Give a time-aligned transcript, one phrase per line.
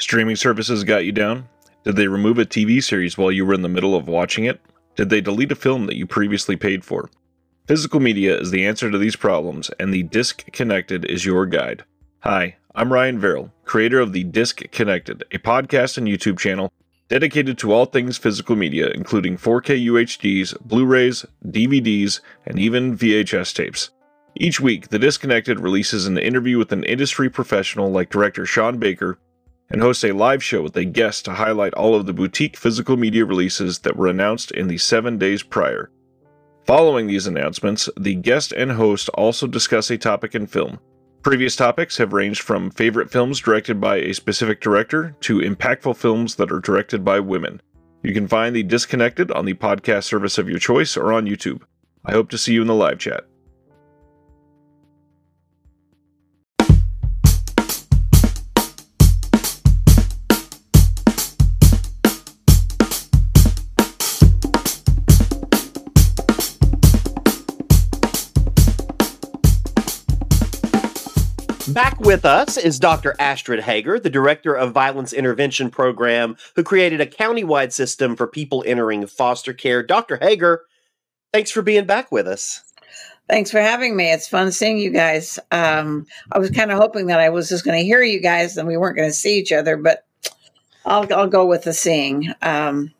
[0.00, 1.48] Streaming services got you down?
[1.82, 4.60] Did they remove a TV series while you were in the middle of watching it?
[4.94, 7.10] Did they delete a film that you previously paid for?
[7.66, 11.82] Physical media is the answer to these problems, and the Disc Connected is your guide.
[12.20, 16.72] Hi, I'm Ryan Verrill, creator of the Disc Connected, a podcast and YouTube channel
[17.08, 23.52] dedicated to all things physical media, including 4K UHDs, Blu rays, DVDs, and even VHS
[23.52, 23.90] tapes.
[24.36, 29.18] Each week, The Disconnected releases an interview with an industry professional like director Sean Baker
[29.70, 32.96] and hosts a live show with a guest to highlight all of the boutique physical
[32.96, 35.90] media releases that were announced in the seven days prior.
[36.64, 40.78] Following these announcements, the guest and host also discuss a topic in film.
[41.22, 46.36] Previous topics have ranged from favorite films directed by a specific director to impactful films
[46.36, 47.60] that are directed by women.
[48.02, 51.62] You can find the Disconnected on the podcast service of your choice or on YouTube.
[52.04, 53.24] I hope to see you in the live chat.
[71.78, 73.14] Back with us is Dr.
[73.20, 78.64] Astrid Heger, the Director of Violence Intervention Program, who created a countywide system for people
[78.66, 79.84] entering foster care.
[79.84, 80.16] Dr.
[80.16, 80.62] Heger,
[81.32, 82.64] thanks for being back with us.
[83.28, 84.10] Thanks for having me.
[84.10, 85.38] It's fun seeing you guys.
[85.52, 88.56] Um, I was kind of hoping that I was just going to hear you guys
[88.56, 90.04] and we weren't going to see each other, but
[90.84, 92.34] I'll, I'll go with the seeing.
[92.42, 92.92] Um,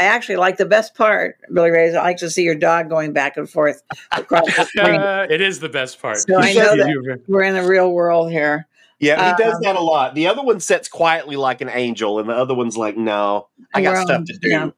[0.00, 1.94] I actually like the best part, Billy Ray.
[1.94, 4.98] I like to see your dog going back and forth across the screen.
[5.30, 6.16] it is the best part.
[6.20, 8.66] So I know that we're in the real world here.
[8.98, 10.14] Yeah, he does um, that a lot.
[10.14, 13.82] The other one sits quietly like an angel, and the other one's like, "No, I
[13.82, 14.70] got stuff to do." Yeah.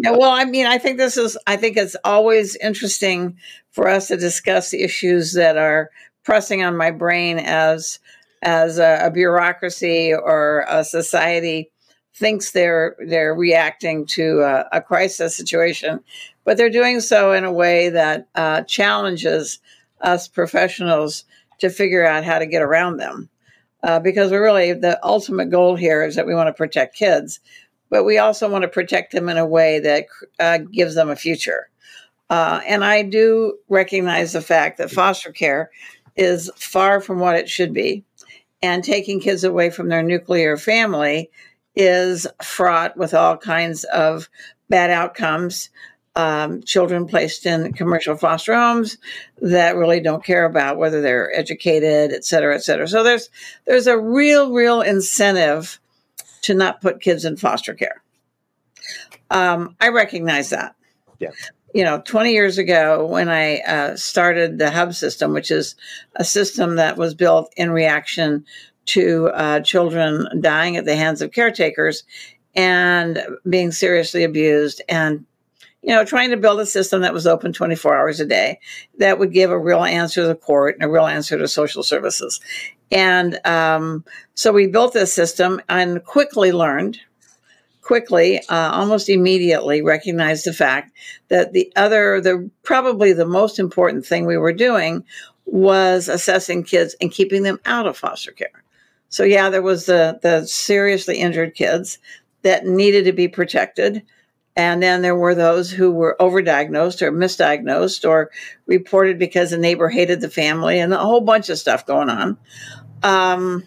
[0.00, 1.38] yeah, well, I mean, I think this is.
[1.46, 3.36] I think it's always interesting
[3.70, 5.90] for us to discuss issues that are
[6.24, 8.00] pressing on my brain as
[8.42, 11.70] as a, a bureaucracy or a society
[12.18, 16.00] thinks they're they're reacting to a, a, crisis situation,
[16.44, 19.60] but they're doing so in a way that uh, challenges
[20.00, 21.24] us professionals
[21.58, 23.28] to figure out how to get around them.
[23.82, 27.38] Uh, because we're really the ultimate goal here is that we want to protect kids,
[27.90, 30.06] but we also want to protect them in a way that
[30.40, 31.68] uh, gives them a future.
[32.28, 35.70] Uh, and I do recognize the fact that foster care
[36.16, 38.04] is far from what it should be,
[38.60, 41.30] and taking kids away from their nuclear family
[41.78, 44.28] is fraught with all kinds of
[44.68, 45.70] bad outcomes.
[46.16, 48.98] Um, children placed in commercial foster homes
[49.40, 52.88] that really don't care about whether they're educated, et cetera, et cetera.
[52.88, 53.30] So there's
[53.66, 55.78] there's a real, real incentive
[56.42, 58.02] to not put kids in foster care.
[59.30, 60.74] Um, I recognize that.
[61.20, 61.30] Yeah.
[61.72, 65.76] You know, 20 years ago, when I uh, started the Hub system, which is
[66.16, 68.44] a system that was built in reaction
[68.88, 72.04] to uh, children dying at the hands of caretakers
[72.54, 75.24] and being seriously abused and
[75.82, 78.58] you know trying to build a system that was open 24 hours a day
[78.98, 81.82] that would give a real answer to the court and a real answer to social
[81.82, 82.40] services.
[82.90, 84.04] And um,
[84.34, 86.98] so we built this system and quickly learned
[87.82, 90.92] quickly uh, almost immediately recognized the fact
[91.28, 95.02] that the other the probably the most important thing we were doing
[95.46, 98.62] was assessing kids and keeping them out of foster care
[99.08, 101.98] so yeah, there was the the seriously injured kids
[102.42, 104.02] that needed to be protected.
[104.56, 108.32] And then there were those who were overdiagnosed or misdiagnosed or
[108.66, 112.36] reported because a neighbor hated the family and a whole bunch of stuff going on.
[113.04, 113.62] Um,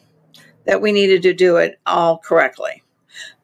[0.65, 2.83] that we needed to do it all correctly.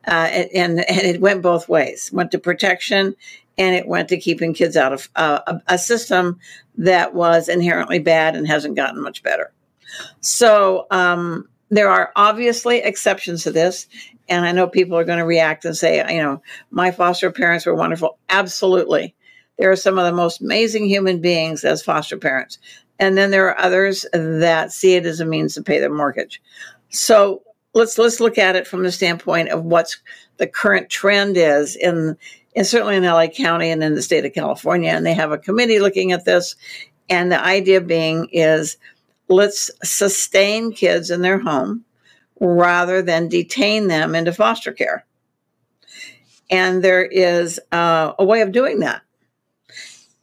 [0.06, 2.09] Uh, and, and it went both ways.
[2.13, 3.16] Went to protection
[3.57, 6.40] and it went to keeping kids out of uh, a, a system
[6.78, 9.52] that was inherently bad and hasn't gotten much better.
[10.22, 13.88] So um, there are obviously exceptions to this.
[14.29, 17.66] And I know people are going to react and say, you know, my foster parents
[17.66, 18.17] were wonderful.
[18.29, 19.16] Absolutely.
[19.57, 22.59] There are some of the most amazing human beings as foster parents.
[23.00, 26.41] And then there are others that see it as a means to pay their mortgage.
[26.89, 30.01] So let's let's look at it from the standpoint of what's
[30.38, 32.18] the current trend is in,
[32.56, 34.92] in certainly in LA County and in the state of California.
[34.92, 36.56] And they have a committee looking at this.
[37.09, 38.77] And the idea being is
[39.29, 41.83] let's sustain kids in their home
[42.39, 45.06] rather than detain them into foster care.
[46.50, 49.01] And there is uh, a way of doing that.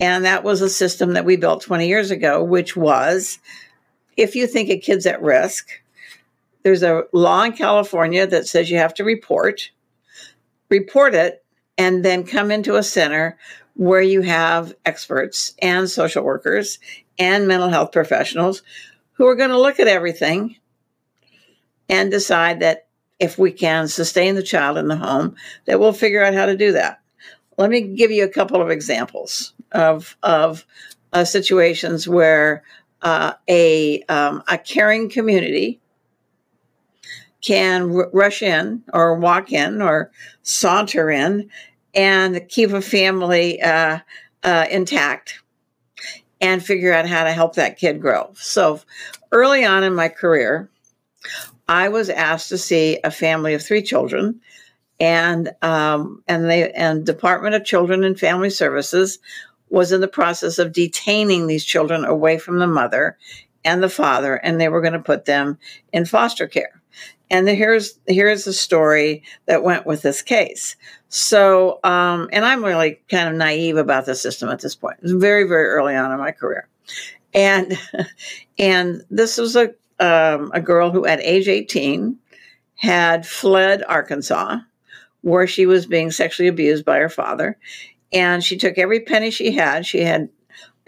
[0.01, 3.39] And that was a system that we built 20 years ago, which was
[4.17, 5.69] if you think a kid's at risk,
[6.63, 9.71] there's a law in California that says you have to report,
[10.71, 11.45] report it,
[11.77, 13.37] and then come into a center
[13.75, 16.79] where you have experts and social workers
[17.19, 18.63] and mental health professionals
[19.15, 20.57] who are going to look at everything
[21.89, 22.87] and decide that
[23.21, 26.57] if we can sustain the child in the home, that we'll figure out how to
[26.57, 27.01] do that.
[27.57, 30.67] Let me give you a couple of examples of of
[31.13, 32.65] uh, situations where
[33.03, 35.81] uh, a um, a caring community
[37.41, 40.11] can r- rush in or walk in or
[40.43, 41.49] saunter in
[41.95, 43.99] and keep a family uh,
[44.43, 45.41] uh, intact
[46.45, 48.31] and figure out how to help that kid grow.
[48.35, 48.83] So
[49.33, 50.69] early on in my career,
[51.67, 54.43] I was asked to see a family of three children,
[55.01, 59.19] and um, and they and Department of Children and Family Services
[59.71, 63.17] was in the process of detaining these children away from the mother
[63.65, 65.59] and the father, and they were going to put them
[65.95, 66.83] in foster care.
[67.31, 70.77] And the, here's here's the story that went with this case.
[71.09, 74.99] So, um, and I'm really kind of naive about the system at this point.
[74.99, 76.69] It was very very early on in my career,
[77.33, 77.79] and
[78.59, 82.19] and this was a um, a girl who at age 18
[82.77, 84.59] had fled Arkansas,
[85.23, 87.57] where she was being sexually abused by her father,
[88.13, 89.87] and she took every penny she had.
[89.87, 90.29] She had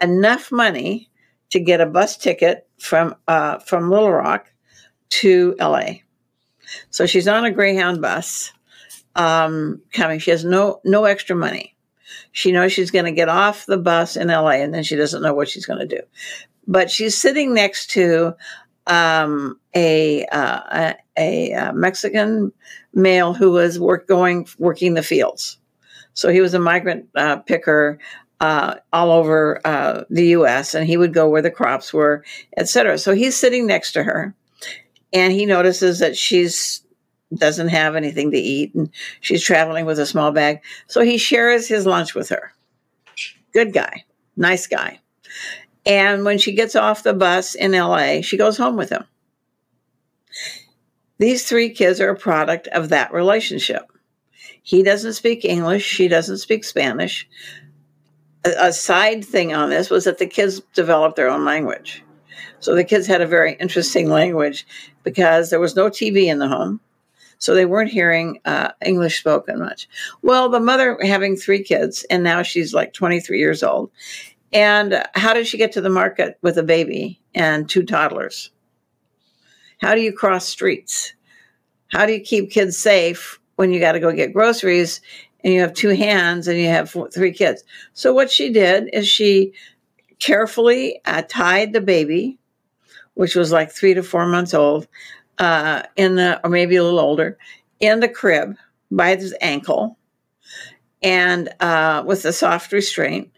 [0.01, 1.09] enough money
[1.49, 4.51] to get a bus ticket from uh, from Little Rock
[5.09, 5.99] to LA
[6.89, 8.51] so she's on a Greyhound bus
[9.15, 10.19] um, coming.
[10.19, 11.75] She has no no extra money.
[12.31, 15.21] She knows she's going to get off the bus in LA, and then she doesn't
[15.21, 16.01] know what she's going to do.
[16.67, 18.35] But she's sitting next to
[18.85, 22.51] um, a, uh, a, a Mexican
[22.93, 25.57] male who was work going working the fields.
[26.13, 27.99] So he was a migrant uh, picker
[28.39, 30.73] uh, all over uh, the U.S.
[30.73, 32.23] and he would go where the crops were,
[32.55, 32.97] etc.
[32.97, 34.33] So he's sitting next to her,
[35.13, 36.83] and he notices that she's
[37.35, 38.89] doesn't have anything to eat and
[39.19, 40.61] she's traveling with a small bag.
[40.87, 42.53] So he shares his lunch with her.
[43.53, 44.05] Good guy.
[44.37, 44.99] Nice guy.
[45.85, 49.03] And when she gets off the bus in la she goes home with him.
[51.19, 53.91] These three kids are a product of that relationship.
[54.61, 55.83] He doesn't speak english.
[55.83, 57.27] She doesn't speak spanish.
[58.45, 62.03] A, a side thing on this was that the kids developed their own language
[62.59, 64.65] so the kids had a very interesting language
[65.03, 66.79] because there was no TV in the home.
[67.39, 69.87] So they weren't hearing uh, English spoken much.
[70.23, 73.91] Well, the mother having three kids, and now she's like 23 years old.
[74.53, 78.51] And how did she get to the market with a baby and two toddlers?
[79.79, 81.13] How do you cross streets?
[81.89, 85.01] How do you keep kids safe when you got to go get groceries
[85.43, 87.63] and you have two hands and you have four, three kids?
[87.93, 89.53] So, what she did is she
[90.19, 92.36] carefully uh, tied the baby
[93.17, 94.87] which was like three to four months old,
[95.39, 97.37] uh, in the or maybe a little older,
[97.79, 98.55] in the crib
[98.91, 99.97] by his ankle,
[101.01, 103.31] and uh, with a soft restraint,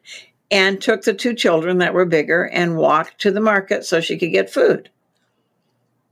[0.51, 4.17] and took the two children that were bigger and walked to the market so she
[4.17, 4.89] could get food.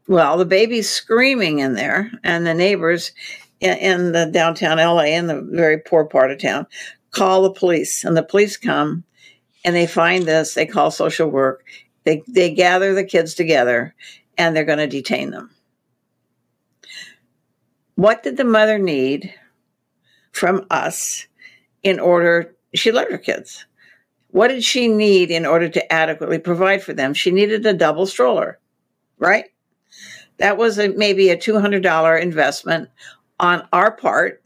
[0.08, 3.12] Well, the baby's screaming in there, and the neighbors
[3.60, 6.68] in, in the downtown LA, in the very poor part of town,
[7.12, 9.04] call the police, and the police come
[9.66, 10.54] and they find this.
[10.54, 11.66] They call social work,
[12.08, 13.94] they, they gather the kids together
[14.38, 15.50] and they're going to detain them.
[17.96, 19.34] What did the mother need
[20.32, 21.28] from us
[21.84, 22.56] in order?
[22.74, 23.66] She loved her kids.
[24.30, 27.14] What did she need in order to adequately provide for them?
[27.14, 28.58] She needed a double stroller,
[29.20, 29.48] right?
[30.38, 32.90] That was a, maybe a $200 investment
[33.38, 34.42] on our part.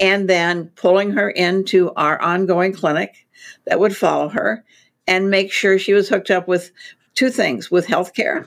[0.00, 3.26] And then pulling her into our ongoing clinic
[3.66, 4.64] that would follow her
[5.06, 6.70] and make sure she was hooked up with
[7.14, 8.46] two things with healthcare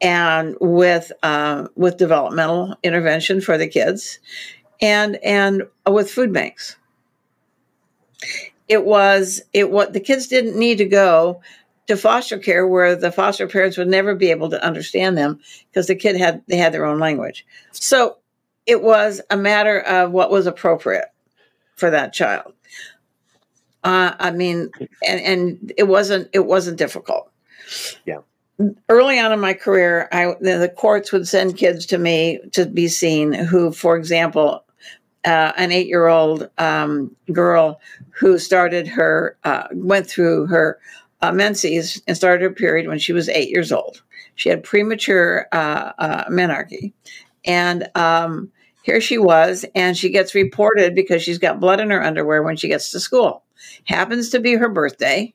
[0.00, 4.18] and with uh, with developmental intervention for the kids
[4.80, 6.76] and and with food banks.
[8.68, 11.42] It was it what the kids didn't need to go
[11.88, 15.88] to foster care where the foster parents would never be able to understand them because
[15.88, 17.44] the kid had they had their own language.
[17.72, 18.18] So
[18.66, 21.08] it was a matter of what was appropriate
[21.74, 22.52] for that child
[23.84, 24.70] uh, I mean,
[25.06, 27.30] and, and it wasn't it wasn't difficult.
[28.04, 28.18] Yeah.
[28.88, 32.66] Early on in my career, I the, the courts would send kids to me to
[32.66, 33.32] be seen.
[33.32, 34.64] Who, for example,
[35.24, 40.78] uh, an eight-year-old um, girl who started her uh, went through her
[41.22, 44.02] uh, menses and started her period when she was eight years old.
[44.34, 46.92] She had premature uh, uh, menarche,
[47.46, 48.50] and um,
[48.82, 52.56] here she was, and she gets reported because she's got blood in her underwear when
[52.56, 53.44] she gets to school
[53.84, 55.34] happens to be her birthday.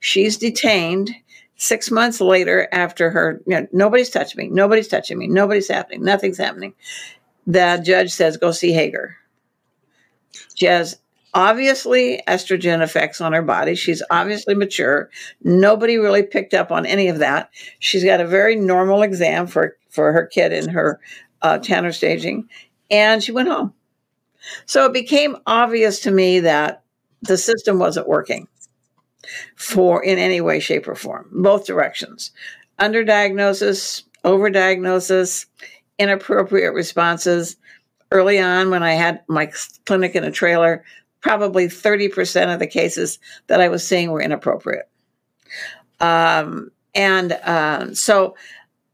[0.00, 1.10] She's detained
[1.56, 6.02] six months later after her, you know, nobody's touching me, nobody's touching me, nobody's happening,
[6.02, 6.74] nothing's happening.
[7.46, 9.16] The judge says, go see Heger.
[10.54, 10.98] She has
[11.32, 13.74] obviously estrogen effects on her body.
[13.74, 15.10] She's obviously mature.
[15.42, 17.50] Nobody really picked up on any of that.
[17.78, 21.00] She's got a very normal exam for, for her kid in her
[21.42, 22.48] uh, Tanner staging,
[22.90, 23.72] and she went home.
[24.66, 26.82] So it became obvious to me that
[27.22, 28.48] the system wasn't working
[29.56, 32.30] for in any way, shape, or form, both directions.
[32.78, 35.46] Underdiagnosis, overdiagnosis,
[35.98, 37.56] inappropriate responses.
[38.10, 39.50] Early on, when I had my
[39.86, 40.84] clinic in a trailer,
[41.20, 44.88] probably 30% of the cases that I was seeing were inappropriate.
[46.00, 48.36] Um, and uh, so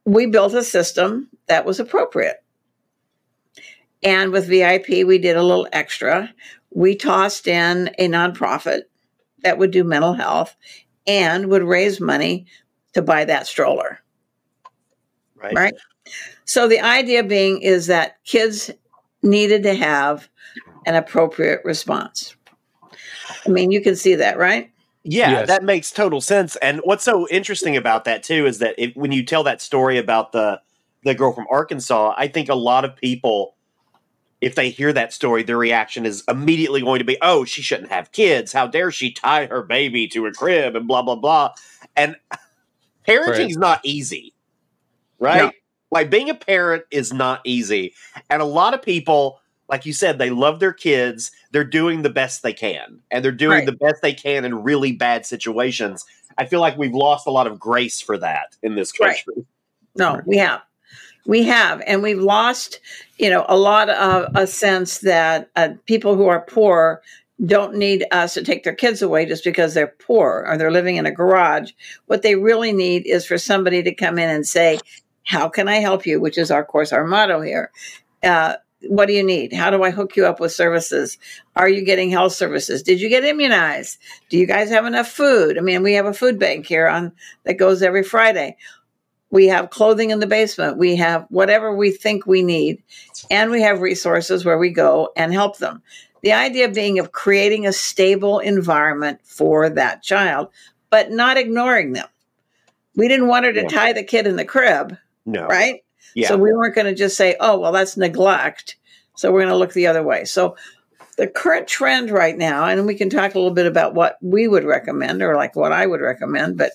[0.05, 2.43] we built a system that was appropriate.
[4.03, 6.33] And with VIP, we did a little extra.
[6.71, 8.83] We tossed in a nonprofit
[9.43, 10.57] that would do mental health
[11.07, 12.47] and would raise money
[12.95, 14.01] to buy that stroller.
[15.37, 15.55] Right.
[15.55, 15.75] Right.
[16.45, 18.71] So the idea being is that kids
[19.23, 20.29] needed to have
[20.87, 22.35] an appropriate response.
[23.47, 24.71] I mean, you can see that, right?
[25.03, 25.49] Yeah, Yes.
[25.49, 26.57] that makes total sense.
[26.57, 29.99] And what's so interesting about that too is that if, when you tell that story
[29.99, 30.61] about the
[31.03, 33.55] the girl from Arkansas, I think a lot of people,
[34.41, 37.91] if they hear that story, their reaction is immediately going to be, "Oh, she shouldn't
[37.91, 38.53] have kids.
[38.53, 41.55] How dare she tie her baby to a crib?" and blah blah blah.
[41.97, 42.17] And
[43.07, 44.35] parenting's not easy,
[45.19, 45.37] right?
[45.45, 45.53] No.
[45.93, 47.95] Like being a parent is not easy,
[48.29, 51.33] and a lot of people, like you said, they love their kids.
[51.51, 53.67] They're doing the best they can, and they're doing Right.
[53.67, 56.05] the best they can in really bad situations.
[56.39, 59.17] I feel like we've lost a lot of grace for that in this Right.
[59.27, 59.45] country.
[59.97, 60.63] No, we have.
[61.27, 61.83] We have.
[61.87, 62.81] And we've lost,
[63.19, 67.03] you know, a lot of a sense that uh, people who are poor
[67.45, 70.97] don't need us to take their kids away just because they're poor or they're living
[70.97, 71.73] in a garage.
[72.07, 74.79] What they really need is for somebody to come in and say,
[75.25, 76.21] How can I help you?
[76.21, 77.71] Which is, our, course, our motto here.
[78.23, 78.57] Uh,
[78.89, 79.53] what do you need?
[79.53, 81.19] How do I hook you up with services?
[81.55, 82.83] Are you getting health services?
[82.83, 83.99] Did you get immunized?
[84.31, 85.59] Do you guys have enough food?
[85.59, 87.13] I mean, we have a food bank here on
[87.45, 88.57] that goes every Friday.
[89.31, 90.77] We have clothing in the basement.
[90.77, 92.83] We have whatever we think we need.
[93.31, 95.83] And we have resources where we go and help them.
[96.23, 100.49] The idea being of creating a stable environment for that child,
[100.91, 102.09] but not ignoring them.
[102.97, 103.69] We didn't want her to Yeah.
[103.69, 105.85] tie the kid in the crib, No, right?
[106.15, 108.77] Yeah, So we weren't going to just say, oh, well, that's neglect.
[109.15, 110.25] So we're going to look the other way.
[110.25, 110.57] So
[111.17, 114.49] the current trend right now, and we can talk a little bit about what we
[114.49, 116.73] would recommend or like what I would recommend, but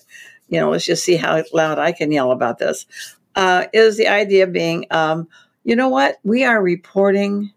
[0.48, 2.86] you know, let's just see how loud I can yell about this.
[3.34, 5.28] Uh, is the idea being, um,
[5.64, 6.16] you know what?
[6.24, 7.52] We are reporting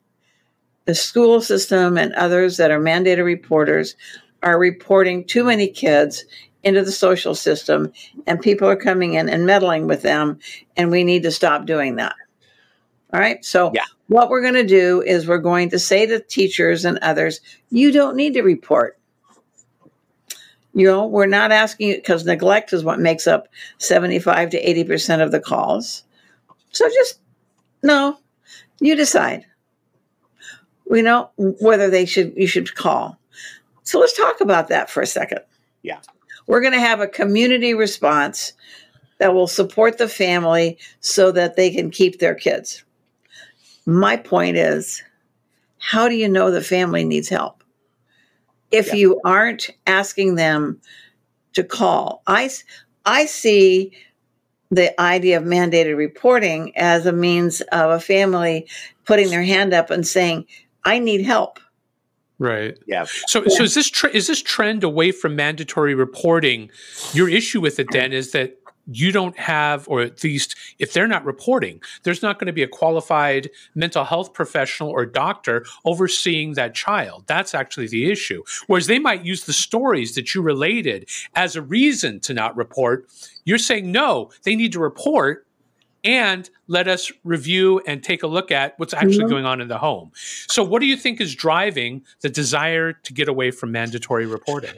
[0.85, 3.95] the school system and others that are mandated reporters
[4.41, 6.25] are reporting too many kids
[6.63, 7.91] into the social system,
[8.27, 10.39] and people are coming in and meddling with them,
[10.75, 12.15] and we need to stop doing that.
[13.13, 13.43] All right.
[13.45, 13.85] So, Yeah.
[14.07, 17.91] what we're going to do is we're going to say to teachers and others, you
[17.91, 18.98] don't need to report.
[20.79, 25.21] You know, we're not asking you because neglect is what makes up 75 to 80%
[25.21, 26.05] of the calls.
[26.71, 27.19] So just
[27.83, 28.17] no,
[28.79, 29.45] you decide.
[30.89, 33.19] We know whether they should you should call.
[33.83, 35.39] So let's talk about that for a second.
[35.81, 35.99] Yeah.
[36.47, 38.53] We're going to have a community response
[39.17, 42.85] that will support the family so that they can keep their kids.
[43.85, 45.03] My point is,
[45.79, 47.65] how do you know the family needs help?
[48.71, 48.95] If Yeah.
[48.95, 50.79] you aren't asking them
[51.53, 52.49] to call, I,
[53.05, 53.91] I see
[54.71, 58.67] the idea of mandated reporting as a means of a family
[59.05, 60.45] putting their hand up and saying,
[60.85, 61.59] I need help.
[62.37, 62.77] Right.
[62.87, 66.69] yeah, So, so is this tre- is this trend away from mandatory reporting?
[67.13, 68.57] Your issue with it then is that
[68.91, 72.63] you don't have, or at least if they're not reporting, there's not going to be
[72.63, 77.23] a qualified mental health professional or doctor overseeing that child.
[77.27, 78.43] That's actually the issue.
[78.67, 83.07] Whereas they might use the stories that you related as a reason to not report.
[83.45, 85.45] You're saying no, they need to report
[86.03, 89.29] and let us review and take a look at what's actually Mhm.
[89.29, 90.11] going on in the home.
[90.47, 94.75] So, what do you think is driving the desire to get away from mandatory reporting?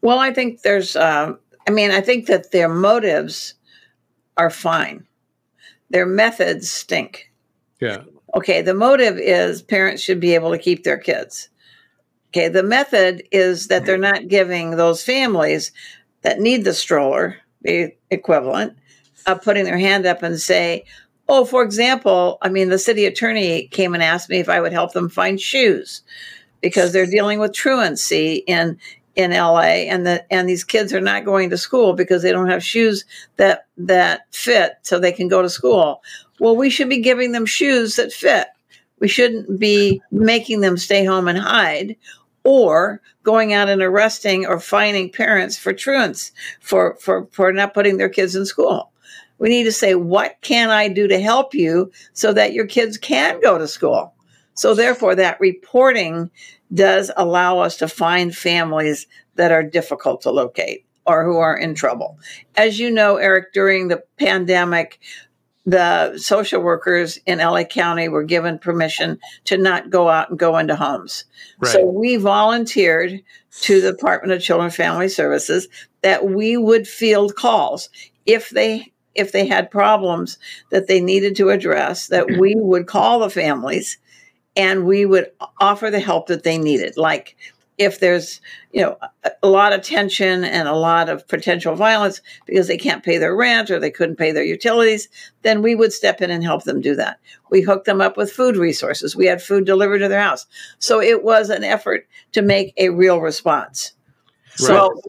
[0.00, 3.52] Well, I think there's, um, I mean, I think that their motives
[4.38, 5.06] are fine.
[5.90, 7.30] Their methods stink.
[7.78, 8.04] Yeah.
[8.34, 11.50] Okay, the motive is parents should be able to keep their kids.
[12.30, 15.70] Okay, the method is that they're not giving those families
[16.22, 18.74] that need the stroller, the equivalent,
[19.26, 20.86] of putting their hand up and say,
[21.28, 24.72] oh, for example, I mean, the city attorney came and asked me if I would
[24.72, 26.00] help them find shoes
[26.62, 28.78] because they're dealing with truancy in
[29.18, 32.48] in LA and the and these kids are not going to school because they don't
[32.48, 33.04] have shoes
[33.36, 36.02] that that fit so they can go to school.
[36.38, 38.46] Well, we should be giving them shoes that fit.
[39.00, 41.96] We shouldn't be making them stay home and hide
[42.44, 47.96] or going out and arresting or fining parents for truants for, for, for not putting
[47.96, 48.90] their kids in school.
[49.38, 52.96] We need to say, what can I do to help you so that your kids
[52.96, 54.14] can go to school?
[54.58, 56.32] So therefore, that reporting
[56.74, 61.76] does allow us to find families that are difficult to locate or who are in
[61.76, 62.18] trouble.
[62.56, 64.98] As you know, Erik, during the pandemic,
[65.64, 70.58] the social workers in LA County were given permission to not go out and go
[70.58, 71.24] into homes.
[71.60, 71.70] Right.
[71.70, 73.22] So we volunteered
[73.60, 75.68] to the Department of Children and Family Services
[76.02, 77.90] that we would field calls
[78.26, 80.36] if they if they had problems
[80.70, 83.98] that they needed to address that we would call the families
[84.56, 86.96] and we would offer the help that they needed.
[86.96, 87.36] Like
[87.78, 88.40] if there's
[88.72, 88.98] you know
[89.42, 93.34] a lot of tension and a lot of potential violence because they can't pay their
[93.34, 95.08] rent or they couldn't pay their utilities
[95.42, 97.18] then we would step in and help them do that.
[97.50, 99.16] We hooked them up with food resources.
[99.16, 100.46] We had food delivered to their house.
[100.80, 103.92] So it was an effort to make a real response.
[104.60, 104.66] Right.
[104.66, 105.00] so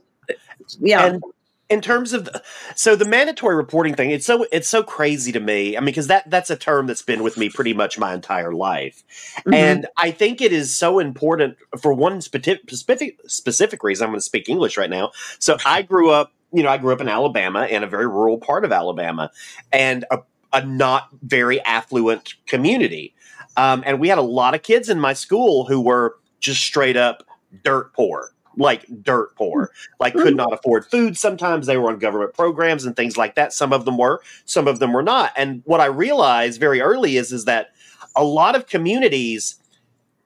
[0.79, 1.08] yeah.
[1.08, 1.24] And
[1.69, 2.41] in terms of the,
[2.75, 5.77] so the mandatory reporting thing it's so it's so crazy to me.
[5.77, 8.53] I mean because that that's a term that's been with me pretty much my entire
[8.53, 9.03] life.
[9.39, 9.53] Mm-hmm.
[9.53, 14.25] and i think it is so important for one specific specific reason i'm going to
[14.25, 15.11] speak english right now.
[15.39, 18.38] So i grew up you know i grew up in alabama in a very rural
[18.38, 19.31] part of alabama
[19.71, 20.19] and a,
[20.53, 23.13] a not very affluent community.
[23.57, 26.97] Um, and we had a lot of kids in my school who were just straight
[26.97, 27.23] up
[27.63, 31.18] dirt poor like dirt poor, like could not afford food.
[31.18, 33.54] Sometimes they were on government programs and things like that.
[33.54, 35.32] Some of them were, some of them were not.
[35.36, 37.72] And what I realized very early is is that
[38.16, 39.56] a lot of communities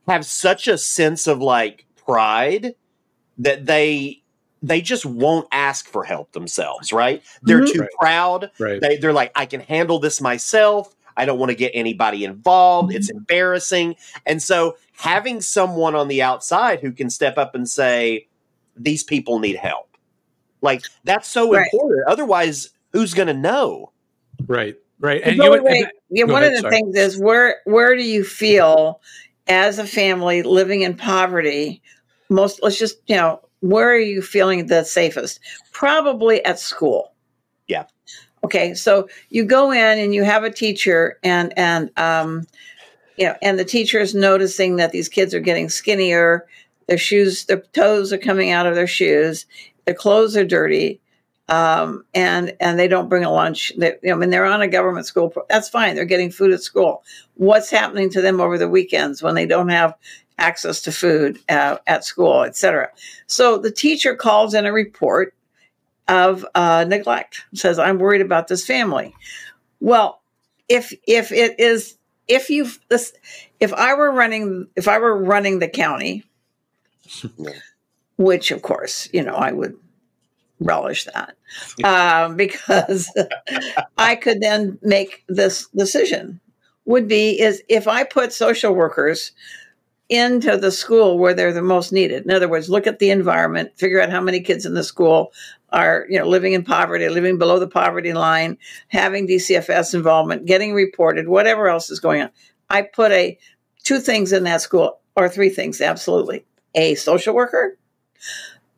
[0.08, 2.76] have such a sense of like pride
[3.38, 4.24] that they
[4.62, 7.22] they just won't ask for help themselves, right?
[7.42, 7.74] They're mm-hmm.
[7.74, 7.90] too right.
[8.00, 8.52] proud.
[8.60, 8.80] Right.
[8.80, 10.96] They, they're like, I can handle this myself.
[11.18, 12.90] I don't want to get anybody involved.
[12.90, 12.98] Mm-hmm.
[12.98, 13.96] It's embarrassing.
[14.26, 18.28] And so having someone on the outside who can step up and say,
[18.76, 19.98] these people need help.
[20.62, 21.68] Like that's so right.
[21.72, 22.08] important.
[22.08, 23.92] Otherwise, who's going to know?
[24.48, 24.76] Right.
[25.00, 25.22] Right.
[25.24, 26.76] And, you, and yeah, one ahead, of the sorry.
[26.76, 29.02] things is where where do you feel
[29.48, 31.82] as a family living in poverty?
[32.30, 35.42] Most let's just you know where are you feeling the safest?
[35.74, 37.14] Probably at school.
[37.68, 37.84] Yeah.
[38.44, 42.46] Okay, so you go in and you have a teacher, and and um,
[43.18, 46.46] you know, and the teacher is noticing that these kids are getting skinnier.
[46.88, 49.46] Their shoes, their toes are coming out of their shoes.
[49.86, 51.00] Their clothes are dirty,
[51.48, 53.72] um, and and they don't bring a lunch.
[53.78, 55.30] They, you know, I mean, they're on a government school.
[55.30, 55.96] Pro- that's fine.
[55.96, 57.04] They're getting food at school.
[57.36, 59.96] What's happening to them over the weekends when they don't have
[60.38, 62.90] access to food uh, at school, etc.
[63.28, 65.34] So the teacher calls in a report
[66.08, 67.46] of uh, neglect.
[67.54, 69.16] Says, "I'm worried about this family."
[69.80, 70.22] Well,
[70.70, 73.14] if if it is if you this
[73.60, 76.24] if I were running if I were running the county,
[78.18, 79.76] which of course you know I would
[80.60, 81.36] relish that
[81.84, 83.12] um, because
[83.98, 86.40] I could then make this decision.
[86.86, 89.32] Would be is if I put social workers
[90.14, 92.24] into the school where they're the most needed.
[92.24, 95.34] In other words, look at the environment, figure out how many kids in the school
[95.72, 98.58] are you know living in poverty, living below the poverty line,
[98.90, 102.30] having DCFS involvement, getting reported, whatever else is going on.
[102.70, 103.38] I put a
[103.84, 106.46] two things in that school or three things absolutely.
[106.76, 107.78] A social worker,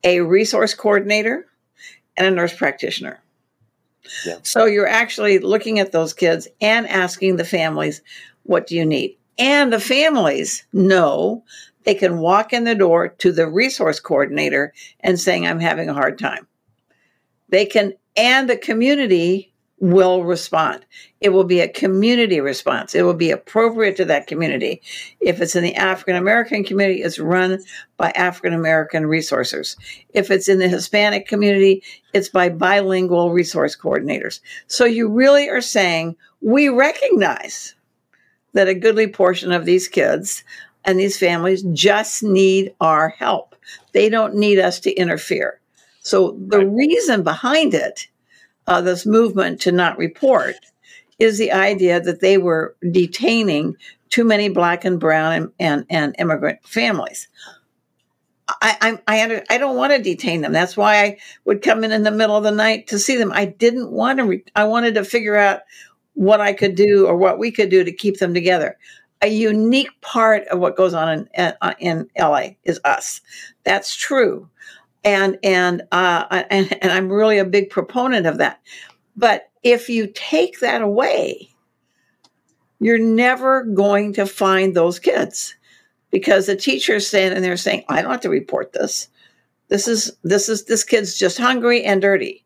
[0.04, 1.48] a resource coordinator,
[2.18, 3.22] and a nurse practitioner.
[4.26, 4.38] Yeah.
[4.44, 8.02] So you're actually looking at those kids and asking the families,
[8.44, 9.18] what do you need?
[9.38, 11.44] And the families know
[11.84, 15.94] they can walk in the door to the resource coordinator and saying, I'm having a
[15.94, 16.48] hard time
[17.50, 20.86] they can, and the community will respond.
[21.20, 22.96] It will be a community response.
[22.96, 24.82] It will be appropriate to that community.
[25.20, 27.60] If it's in the African American community, it's run
[27.98, 29.76] by African American resources.
[30.10, 34.40] If it's in the Hispanic community, it's by bilingual resource coordinators.
[34.68, 37.76] So you really are saying we recognize
[38.56, 40.44] that a goodly portion of these kids
[40.86, 43.56] and these families just need our help.
[43.92, 45.60] They don't need us to interfere.
[46.00, 46.68] So the right.
[46.68, 48.08] reason behind it,
[48.68, 50.56] uh, this movement to not report,
[51.20, 53.76] is the idea that they were detaining
[54.10, 57.28] too many black and brown and, and, and immigrant families.
[58.48, 60.54] I, I, I, I don't want to detain them.
[60.54, 63.32] That's why I would come in in the middle of the night to see them.
[63.34, 65.62] I didn't want to, re- I wanted to figure out
[66.16, 68.78] what I could do or what we could do to keep them together.
[69.22, 73.22] A unique part of what goes on in, in LA is us.
[73.64, 74.50] That's true
[75.06, 78.60] and and uh, and, and I'm really a big proponent of that.
[79.16, 81.50] But if you take that away,
[82.80, 85.56] you're never going to find those kids
[86.12, 89.08] because the teacher's standing there saying, I don't have to report this.
[89.70, 92.44] This is this is this kid's just hungry and dirty.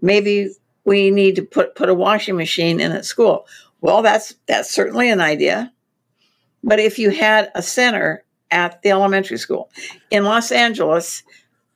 [0.00, 0.50] Maybe
[0.84, 3.46] we need to put put a washing machine in at school.
[3.80, 5.72] Well, that's that's certainly an idea.
[6.64, 9.70] But if you had a center at the elementary school
[10.10, 11.22] in Los Angeles,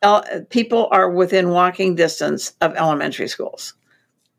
[0.03, 3.75] el- people are within walking distance of elementary schools.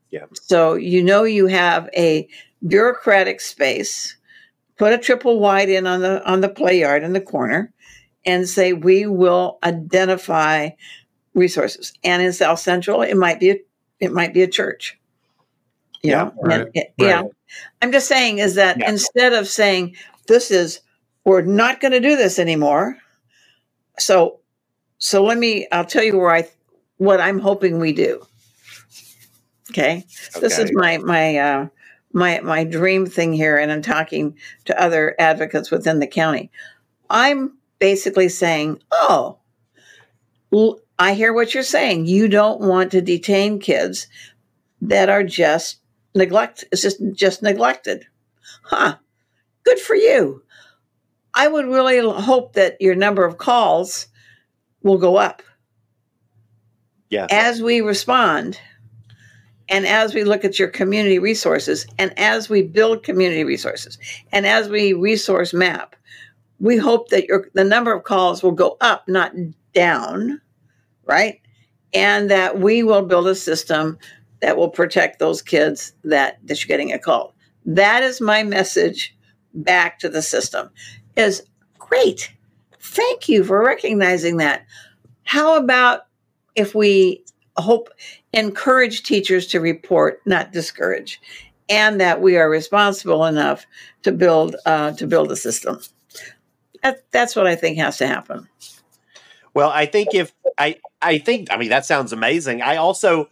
[0.10, 0.26] Yeah.
[0.34, 2.28] So you know you have a
[2.66, 4.16] bureaucratic space.
[4.78, 7.74] Put a triple wide in on the on the play yard in the corner,
[8.26, 10.70] and say we will identify
[11.34, 11.94] resources.
[12.04, 13.60] And in South Central, it might be a,
[14.00, 15.00] it might be a church.
[16.04, 17.24] You Yeah, know, right, And it- yeah.
[17.82, 18.90] I'm just saying is that Yeah.
[18.90, 19.96] instead of saying
[20.28, 20.82] this is
[21.26, 22.98] we're not going to do this anymore.
[24.00, 24.40] So
[25.00, 26.48] so let me I'll tell you where I
[26.98, 28.26] what I'm hoping we do.
[29.72, 30.06] Okay.
[30.40, 31.68] This is my my uh
[32.14, 36.52] my my dream thing here and I'm talking to other advocates within the county.
[37.10, 39.40] I'm basically saying, "Oh,
[40.54, 42.06] l- I hear what you're saying.
[42.08, 44.08] You don't want to detain kids
[44.82, 45.80] that are just
[46.16, 48.06] neglect it's just just neglected.
[48.64, 48.98] Huh.
[49.64, 50.42] Good for you.
[51.34, 54.08] I would really hope that your number of calls
[54.82, 55.44] will go up
[57.10, 57.28] Yeah.
[57.30, 58.60] as we respond
[59.70, 63.98] and as we look at your community resources and as we build community resources
[64.32, 65.96] and as we resource map
[66.60, 69.34] we hope that your the number of calls will go up not
[69.74, 70.42] down
[71.08, 71.40] right?
[71.94, 73.98] And that we will build a system
[74.42, 77.34] that will protect those kids that that you're getting a call.
[77.66, 79.16] That is my message
[79.54, 80.70] back to the system.
[81.16, 81.44] Is
[81.80, 82.32] great.
[82.80, 84.66] Thank you for recognizing that.
[85.24, 86.02] How about
[86.56, 87.26] if we
[87.58, 87.90] hope
[88.34, 91.20] encourage teachers to report not discourage
[91.70, 93.66] and that we are responsible enough
[94.04, 95.80] to build uh, to build a system?
[96.84, 98.48] That, that's what i think has to happen
[99.58, 102.62] Well, I think if I I think I mean that sounds amazing.
[102.62, 103.28] I also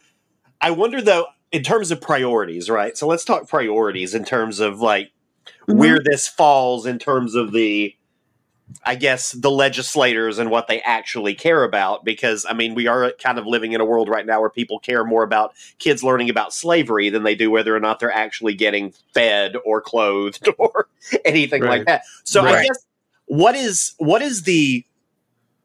[0.60, 2.98] I wonder though in terms of priorities, right?
[2.98, 5.12] So let's talk priorities in terms of like
[5.46, 5.78] mm-hmm.
[5.78, 7.96] where this falls in terms of the
[8.84, 13.12] I guess the legislators and what they actually care about because I mean we are
[13.24, 16.32] kind of living in a world right now where people care more about kids learning
[16.32, 20.88] about slavery than they do whether or not they're actually getting fed or clothed or
[21.24, 22.02] anything like that.
[22.24, 22.84] So I guess
[23.28, 24.84] what is what is the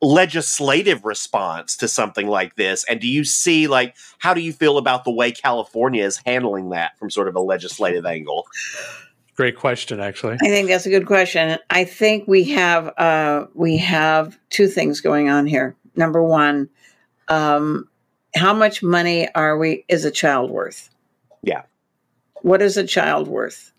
[0.02, 4.78] legislative response to something like this and do you see like how do you feel
[4.78, 8.46] about the way California is handling that from sort of a legislative angle?
[9.36, 10.34] Great question, actually.
[10.34, 11.58] I think that's a good question.
[11.70, 15.76] I think we have uh, we have two things going on here.
[15.96, 16.68] Number one,
[17.28, 17.88] um,
[18.34, 20.90] how much money are we is a child worth?
[21.42, 21.62] Yeah.
[22.42, 23.72] What is a child worth?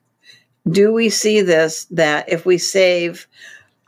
[0.69, 3.27] Do we see this that if we save,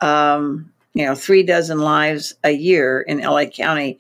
[0.02, 4.00] um, you know, three dozen lives a year in LA County,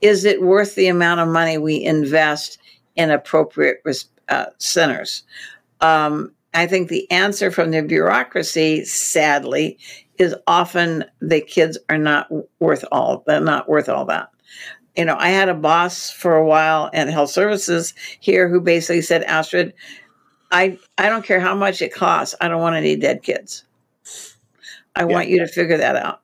[0.00, 2.58] is it worth the amount of money we invest
[2.96, 3.82] in appropriate
[4.28, 5.24] uh, centers?
[5.80, 9.78] Um, I think the answer from the bureaucracy, sadly,
[10.18, 12.28] is often the kids are not
[12.60, 13.22] worth all.
[13.26, 14.30] They're not worth all that.
[14.96, 19.02] You know, I had a boss for a while at Health Services here who basically
[19.02, 19.72] said, Astrid,
[20.50, 22.34] I I don't care how much it costs.
[22.40, 23.64] I don't want any dead kids.
[24.98, 25.14] I Yeah.
[25.14, 26.22] want you to figure that out.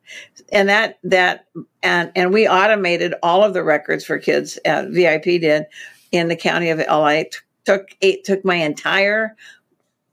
[0.52, 1.46] And that that
[1.82, 4.58] and and we automated all of the records for kids.
[4.66, 5.66] Uh, VIP did
[6.12, 7.22] in the county of LA.
[7.24, 7.30] T-
[7.64, 9.36] took eight took my entire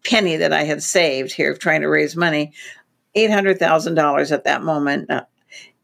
[0.05, 2.53] penny that I had saved here trying to raise money,
[3.15, 5.25] eight hundred thousand dollars at that moment, uh,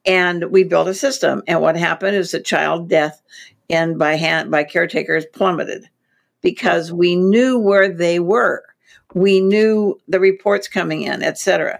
[0.05, 1.43] and we built a system.
[1.47, 3.21] And what happened is the child death
[3.69, 5.89] and by hand by caretakers plummeted
[6.41, 8.63] because we knew where they were,
[9.13, 11.79] we knew the reports coming in, et cetera.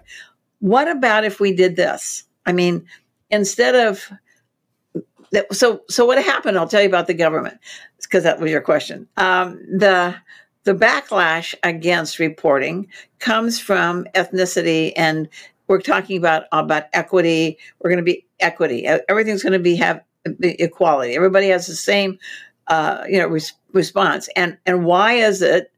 [0.60, 2.24] What about if we did this?
[2.46, 2.86] I mean,
[3.30, 4.10] instead of
[5.32, 6.58] that, so so what happened?
[6.58, 7.60] I'll tell you about the government
[8.02, 9.08] because that was your question.
[9.18, 10.16] Um, the
[10.68, 12.88] the backlash against reporting
[13.20, 15.30] comes from ethnicity and
[15.68, 20.04] we're talking about about equity we're going to be equity everything's going to be have
[20.42, 22.20] equality everybody has the same
[22.68, 25.72] uh, you know res- response and and why is it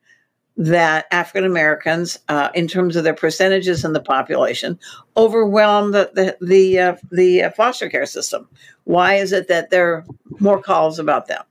[0.59, 4.77] that African Americans, uh, in terms of their percentages in the population,
[5.15, 8.47] overwhelm the the the, uh, the uh, foster care system?
[8.83, 10.05] Why is it that there are
[10.39, 11.43] more calls about them?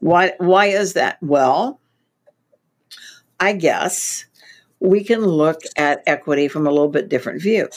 [0.00, 1.18] Why why is that?
[1.20, 1.78] Well,
[3.38, 4.24] I guess
[4.80, 7.68] we can look at equity from a little bit different view.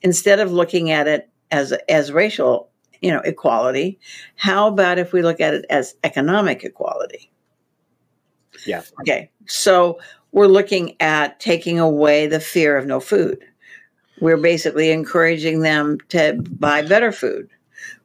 [0.00, 2.70] Instead of looking at it as as racial,
[3.02, 4.00] you know, equality,
[4.36, 7.31] how about if we look at it as economic equality?
[8.66, 8.82] Yeah.
[9.00, 9.30] Okay.
[9.46, 9.98] So
[10.32, 13.44] we're looking at taking away the fear of no food.
[14.20, 17.48] we're basically encouraging them to buy better food.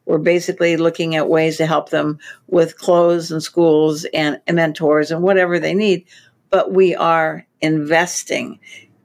[0.04, 2.18] We're basically looking at ways to help them
[2.48, 6.06] with clothes and schools and mentors and whatever they need.
[6.50, 8.58] But we are investing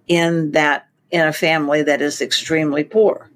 [0.07, 3.29] in that in a family that is extremely poor.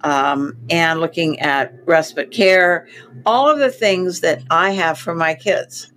[0.00, 2.88] Um, and looking at respite care,
[3.26, 5.92] all of the things that I have for my kids.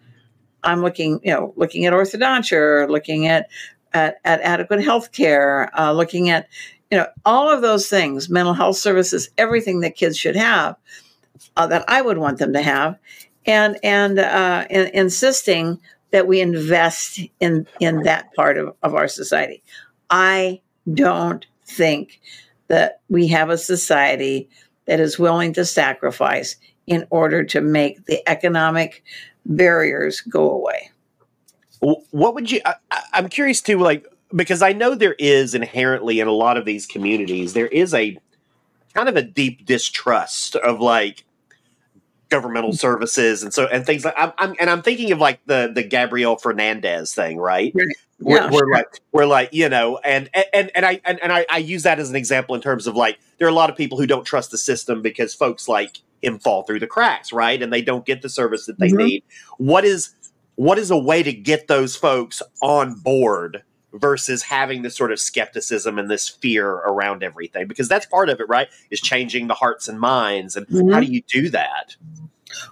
[0.63, 3.49] I'm looking, you know, looking at orthodontia, looking at
[3.93, 6.47] at, at adequate health care, uh, looking at,
[6.89, 10.75] you know, all of those things, mental health services, everything that kids should have,
[11.57, 12.97] uh, that I would want them to have,
[13.45, 15.79] and and uh, in, insisting
[16.11, 19.63] that we invest in in that part of, of our society.
[20.09, 20.61] I
[20.93, 22.21] don't think
[22.67, 24.49] that we have a society
[24.85, 26.55] that is willing to sacrifice
[26.87, 29.03] in order to make the economic
[29.45, 30.91] barriers go away.
[31.79, 32.61] What would you?
[32.65, 32.75] I,
[33.13, 36.85] I'm curious too, like because I know there is inherently in a lot of these
[36.85, 38.17] communities there is a
[38.93, 41.25] kind of a deep distrust of like
[42.29, 45.71] governmental services and so and things like I'm, I'm and I'm thinking of like the
[45.73, 47.75] the Gabriel Fernandez thing, right?
[48.19, 48.71] We're, Yeah, we're sure.
[48.71, 51.99] like we're like you know and and and I and, and I, I use that
[51.99, 54.23] as an example in terms of like there are a lot of people who don't
[54.23, 57.61] trust the system because folks like him fall through the cracks right?
[57.61, 58.97] And they don't get the service that they Mhm.
[58.97, 59.23] need.
[59.57, 60.15] What is
[60.55, 65.19] what is a way to get those folks on board versus having this sort of
[65.19, 67.67] skepticism and this fear around everything?
[67.67, 68.67] Because that's part of it right?
[68.91, 70.55] Is changing the hearts and minds.
[70.55, 70.93] And Mhm.
[70.93, 71.95] how do you do that?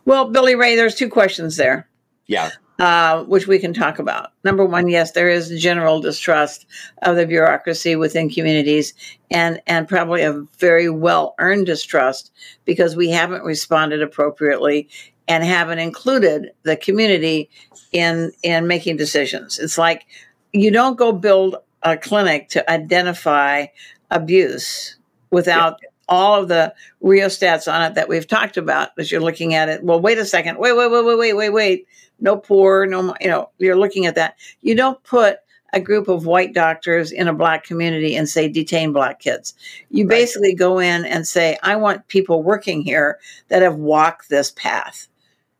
[0.06, 1.88] Well, Billy Ray, there's two questions there.
[2.28, 4.32] yeah uh, which we can talk about.
[4.44, 6.65] Number one, yes, there is general distrust
[7.02, 8.94] of the bureaucracy within communities,
[9.30, 12.32] and and probably a very well earned distrust
[12.65, 14.88] because we haven't responded appropriately
[15.28, 17.50] and haven't included the community
[17.92, 19.60] in in making decisions.
[19.60, 20.06] It's like
[20.54, 23.68] you don't go build a clinic to identify
[24.12, 24.98] abuse
[25.32, 29.70] without all of the rheostats on it that we've talked about as you're looking at
[29.70, 29.84] it.
[29.84, 30.58] Well, wait a second.
[30.58, 31.88] Wait, wait, wait, wait, wait, wait, wait.
[32.21, 34.36] No poor, no, you know, you're looking at that.
[34.62, 35.38] You don't put
[35.73, 39.53] a group of white doctors in a black community and say detain black kids.
[39.91, 40.17] You Right.
[40.17, 45.08] basically go in and say, I want people working here that have walked this path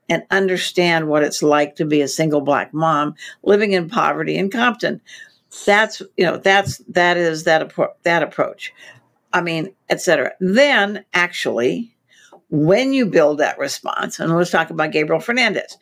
[0.10, 4.50] and understand what it's like to be a single black mom living in poverty in
[4.50, 5.00] Compton.
[5.66, 8.74] That's, you know, that's, that is that, appro- that approach.
[9.32, 10.32] I mean, et cetera.
[10.40, 11.96] Then actually,
[12.50, 15.78] when you build that response, and let's talk about Gabriel Fernandez,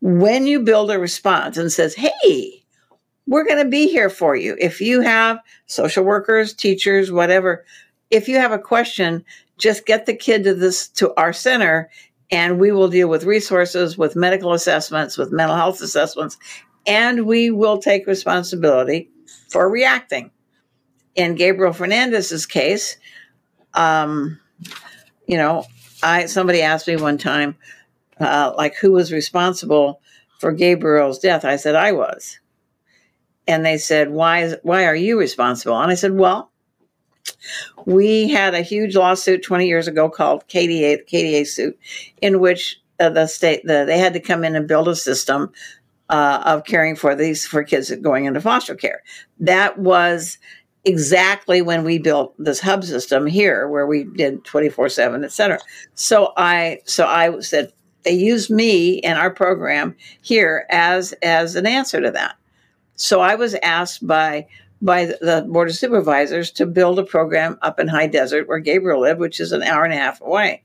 [0.00, 2.62] when you build a response and says, hey,
[3.26, 4.56] we're going to be here for you.
[4.60, 7.64] If you have social workers, teachers, whatever,
[8.10, 9.24] if you have a question,
[9.58, 11.90] just get the kid to this to our center
[12.30, 16.36] and we will deal with resources, with medical assessments, with mental health assessments,
[16.86, 19.08] and we will take responsibility
[19.48, 20.30] for reacting
[21.16, 22.96] in Gabriel Fernandez's case,
[23.74, 24.38] um,
[25.26, 25.64] you know,
[26.02, 27.56] I somebody asked me one time,
[28.20, 30.00] uh, like, who was responsible
[30.38, 31.44] for Gabriel's death?
[31.44, 32.38] I said I was,
[33.46, 35.78] and they said, why is why are you responsible?
[35.80, 36.50] And I said, well,
[37.84, 41.44] we had a huge lawsuit 20 years ago called Katie A., the Katie A.
[41.44, 41.78] suit,
[42.20, 45.52] in which uh, the state the, they had to come in and build a system
[46.08, 49.02] uh, of caring for these for kids going into foster care.
[49.40, 50.38] That was
[50.84, 55.58] exactly when we built this hub system here where we did 24/7 et cetera.
[55.94, 57.72] So I so I said
[58.06, 62.36] they used me and our program here as as an answer to that.
[62.94, 64.46] So I was asked by
[64.80, 69.00] by the board of supervisors to build a program up in High Desert where Gabriel
[69.00, 70.62] lived, which is an hour and a half away.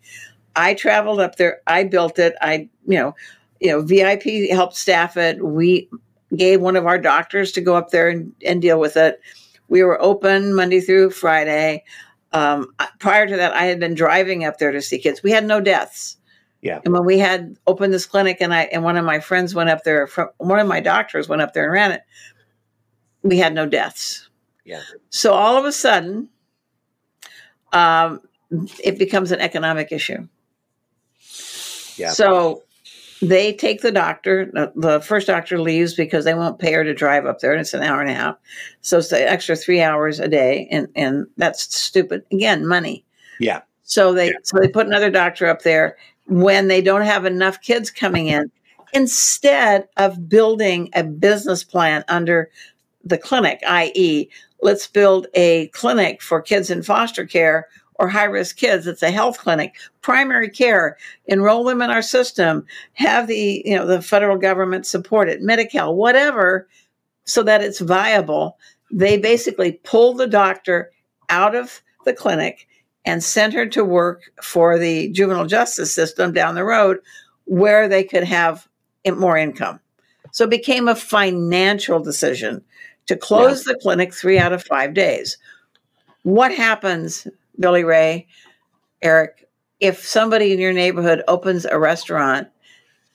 [0.55, 1.61] I traveled up there.
[1.65, 2.35] I built it.
[2.41, 3.15] I, you know,
[3.59, 5.43] you know, VIP helped staff it.
[5.43, 5.89] We
[6.35, 9.19] gave one of our doctors to go up there and, and deal with it.
[9.67, 11.85] We were open Monday through Friday.
[12.33, 12.67] Um,
[12.99, 15.23] prior to that, I had been driving up there to see kids.
[15.23, 16.17] We had no deaths.
[16.61, 16.79] Yeah.
[16.85, 19.69] And when we had opened this clinic, and I and one of my friends went
[19.69, 22.01] up there from one of my doctors went up there and ran it,
[23.23, 24.29] we had no deaths.
[24.63, 24.81] Yeah.
[25.09, 26.29] So all of a sudden,
[27.73, 28.21] um,
[28.83, 30.27] it becomes an economic issue.
[31.97, 32.11] Yeah.
[32.11, 32.63] So
[33.21, 34.51] they take the doctor.
[34.75, 37.73] The, first doctor leaves because they won't pay her to drive up there, and it's
[37.73, 38.37] an hour and a half.
[38.81, 42.23] So it's the extra three hours a day, and and that's stupid.
[42.31, 43.03] Again, money.
[43.39, 43.61] Yeah.
[43.83, 44.37] So they Yeah.
[44.43, 45.97] so they put another doctor up there
[46.31, 48.49] when they don't have enough kids coming in.
[48.93, 52.49] Instead of building a business plan under
[53.03, 54.29] the clinic, i.e.,
[54.61, 58.87] let's build a clinic for kids in foster care or high risk kids.
[58.87, 63.85] It's a health clinic, primary care, enroll them in our system, have the, you know,
[63.85, 66.65] the federal government support it, Medi-Cal, whatever,
[67.25, 68.57] so that it's viable.
[68.89, 70.91] They basically pull the doctor
[71.27, 72.69] out of the clinic
[73.05, 76.99] and sent her to work for the juvenile justice system down the road
[77.45, 78.67] where they could have
[79.05, 79.79] more income.
[80.31, 82.63] So it became a financial decision
[83.07, 83.73] to close yeah.
[83.73, 85.37] the clinic three out of five days.
[86.23, 87.27] What happens,
[87.59, 88.27] Billy Ray,
[89.01, 92.47] Erik, if somebody in your neighborhood opens a restaurant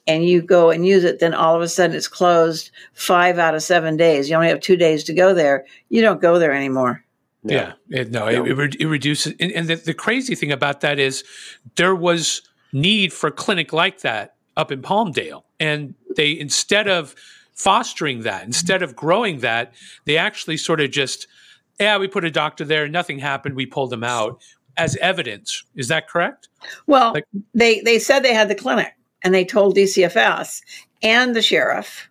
[0.08, 3.54] and you go and use it, then all of a sudden it's closed five out
[3.54, 4.28] of seven days.
[4.28, 5.64] You only have two days to go there.
[5.88, 7.04] You don't go there anymore.
[7.46, 7.54] No.
[7.54, 8.44] Yeah, it, no, no.
[8.44, 9.34] It, it, reduces.
[9.38, 11.22] And, and the, the crazy thing about that is
[11.76, 15.44] there was need for a clinic like that up in Palmdale.
[15.60, 17.14] And they, instead of
[17.54, 19.74] fostering that, instead of growing that,
[20.06, 21.28] they actually sort of just,
[21.78, 24.40] yeah, we put a doctor there, nothing happened, we pulled them out
[24.76, 25.62] as evidence.
[25.76, 26.48] Is that correct?
[26.86, 30.62] Well, like, they, they said they had the clinic and they told DCFS
[31.02, 32.10] and the sheriff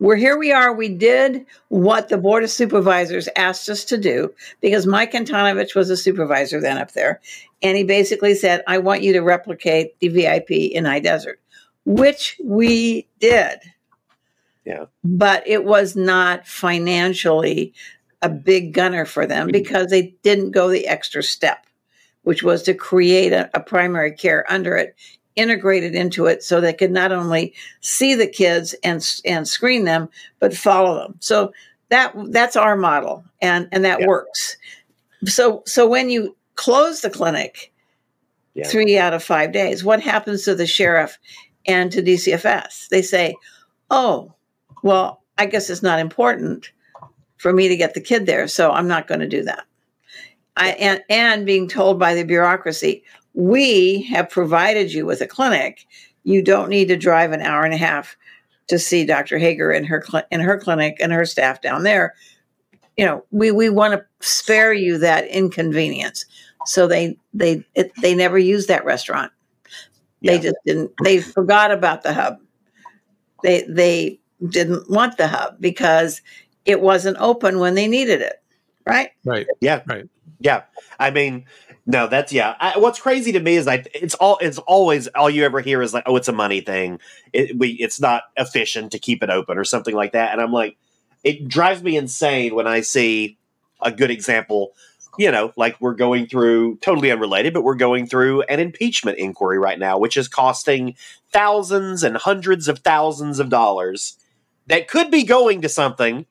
[0.00, 0.72] we're here we are.
[0.72, 5.90] We did what the Board of Supervisors asked us to do because Mike Antonovich was
[5.90, 7.20] a supervisor then up there.
[7.62, 11.40] And he basically said, I want you to replicate the VIP in High Desert,
[11.84, 13.58] which we did.
[14.64, 14.84] Yeah.
[15.02, 17.72] But it was not financially
[18.22, 19.52] a big gunner for them mm-hmm.
[19.52, 21.66] because they didn't go the extra step,
[22.22, 24.94] which was to create a, a primary care under it
[25.38, 30.08] integrated into it so they could not only see the kids and and screen them
[30.40, 31.14] but follow them.
[31.20, 31.52] So
[31.88, 34.06] that that's our model and and that yeah.
[34.06, 34.56] works.
[35.24, 37.72] So so when you close the clinic
[38.54, 38.66] yeah.
[38.66, 41.16] three out of five days what happens to the sheriff
[41.66, 43.32] and to dcfs they say
[43.92, 44.34] oh
[44.82, 46.72] well i guess it's not important
[47.36, 49.64] for me to get the kid there so i'm not going to do that.
[50.58, 53.04] I, and, and being told by the bureaucracy,
[53.38, 55.86] we have provided you with a clinic.
[56.24, 58.16] You don't need to drive an hour and a half
[58.66, 59.38] to see Dr.
[59.38, 62.16] Heger in her cl- in her clinic and her staff down there.
[62.96, 66.26] You know, we we want to spare you that inconvenience.
[66.66, 69.30] So they they it, they never used that restaurant.
[70.20, 70.32] Yeah.
[70.32, 70.90] They just didn't.
[71.04, 72.38] They forgot about the hub.
[73.44, 76.22] They they didn't want the hub because
[76.64, 78.42] it wasn't open when they needed it.
[78.88, 79.10] Right.
[79.24, 79.46] Right.
[79.60, 79.82] Yeah.
[79.86, 80.08] Right.
[80.40, 80.62] Yeah.
[80.98, 81.46] I mean,
[81.86, 82.54] no, that's yeah.
[82.60, 85.80] I, what's crazy to me is like it's all it's always all you ever hear
[85.80, 87.00] is like, oh, it's a money thing.
[87.32, 90.32] It, we it's not efficient to keep it open or something like that.
[90.32, 90.76] And I'm like,
[91.24, 93.38] it drives me insane when I see
[93.80, 94.72] a good example.
[95.18, 99.58] You know, like we're going through totally unrelated, but we're going through an impeachment inquiry
[99.58, 100.94] right now, which is costing
[101.32, 104.16] thousands and hundreds of thousands of dollars
[104.66, 106.26] that could be going to something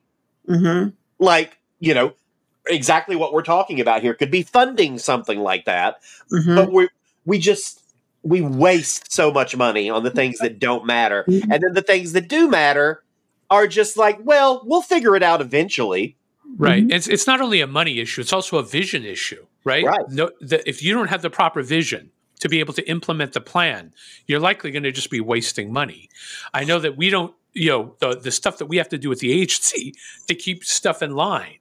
[0.48, 0.90] mm-hmm.
[1.18, 2.14] like you know
[2.68, 5.96] exactly what we're talking about here could be funding something like that
[6.32, 6.54] mm-hmm.
[6.54, 6.88] but we
[7.24, 7.82] we just
[8.22, 11.50] we waste so much money on the things that don't matter mm-hmm.
[11.50, 13.02] and then the things that do matter
[13.50, 16.16] are just like well we'll figure it out eventually
[16.56, 16.92] right mm-hmm.
[16.92, 20.08] it's it's not only a money issue it's also a vision issue right, right.
[20.08, 23.40] No, the, if you don't have the proper vision to be able to implement the
[23.40, 23.92] plan
[24.26, 26.08] you're likely going to just be wasting money
[26.54, 29.08] i know that we don't you know the, the stuff that we have to do
[29.08, 29.94] with the agency
[30.26, 31.58] to keep stuff in line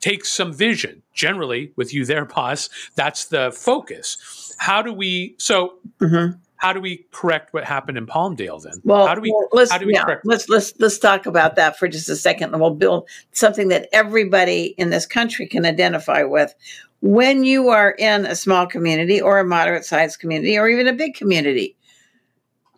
[0.00, 1.02] takes some vision.
[1.12, 4.54] Generally, with you there, boss, that's the focus.
[4.58, 5.34] How do we?
[5.38, 5.74] So.
[6.00, 6.38] Mm-hmm.
[6.58, 8.80] How do we correct what happened in Palmdale then?
[8.82, 11.54] Well, how do we, well, let's, how do we yeah, let's let's let's talk about
[11.56, 15.66] that for just a second, and we'll build something that everybody in this country can
[15.66, 16.54] identify with.
[17.02, 20.94] When you are in a small community or a moderate sized community or even a
[20.94, 21.76] big community,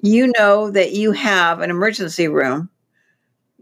[0.03, 2.69] you know that you have an emergency room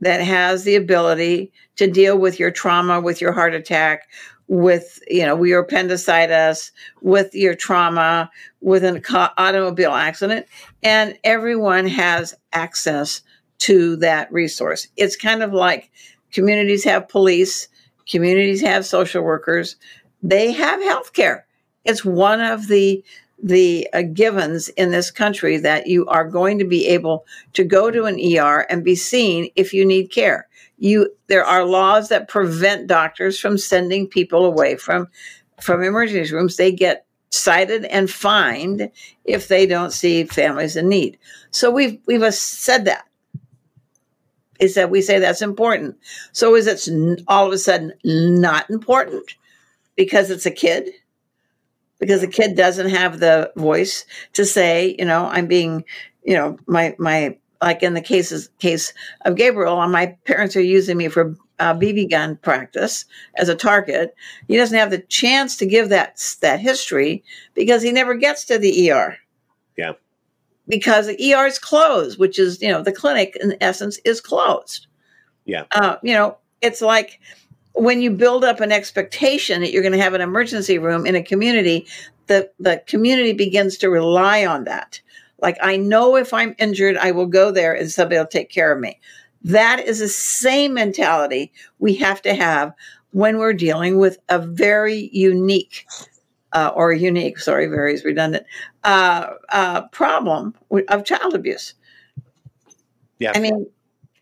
[0.00, 4.08] that has the ability to deal with your trauma, with your heart attack,
[4.48, 6.70] with you know your appendicitis,
[7.02, 8.30] with your trauma,
[8.60, 9.02] with an
[9.36, 10.46] automobile accident,
[10.82, 13.22] and everyone has access
[13.58, 14.86] to that resource.
[14.96, 15.90] It's kind of like
[16.30, 17.68] communities have police,
[18.08, 19.76] communities have social workers,
[20.22, 21.46] they have health care.
[21.84, 23.04] It's one of the
[23.42, 27.90] the uh, givens in this country that you are going to be able to go
[27.90, 30.48] to an ER and be seen if you need care.
[30.78, 35.08] You there are laws that prevent doctors from sending people away from
[35.60, 36.56] from emergency rooms.
[36.56, 38.90] They get cited and fined
[39.24, 41.18] if they don't see families in need.
[41.50, 43.04] So we've we've said that.
[44.58, 45.98] Is that we say that's important.
[46.32, 49.34] So is it all of a sudden not important
[49.96, 50.90] because it's a kid?
[51.98, 55.84] Because the kid doesn't have the voice to say, you know, I'm being,
[56.24, 58.92] you know, my my like in the cases case
[59.24, 63.04] of Gabriel, my parents are using me for uh, BB gun practice
[63.36, 64.14] as a target.
[64.46, 67.24] He doesn't have the chance to give that that history
[67.54, 69.16] because he never gets to the ER.
[69.76, 69.92] Yeah,
[70.68, 74.86] because the ER is closed, which is you know the clinic in essence is closed.
[75.44, 77.20] Yeah, uh, you know it's like
[77.76, 81.14] when you build up an expectation that you're going to have an emergency room in
[81.14, 81.86] a community,
[82.26, 85.00] the, the community begins to rely on that.
[85.40, 88.72] Like, I know if I'm injured, I will go there and somebody will take care
[88.72, 88.98] of me.
[89.42, 92.72] That is the same mentality we have to have
[93.12, 95.86] when we're dealing with a very unique
[96.52, 98.46] uh, or unique, sorry, very is redundant,
[98.84, 100.54] uh, uh, problem
[100.88, 101.74] of child abuse.
[103.18, 103.32] Yeah.
[103.34, 103.66] I mean,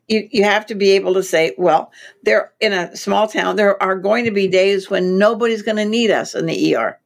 [0.08, 1.92] you, you have to be able to say, well,
[2.22, 5.84] there in a small town, there are going to be days when nobody's going to
[5.84, 6.98] need us in the ER,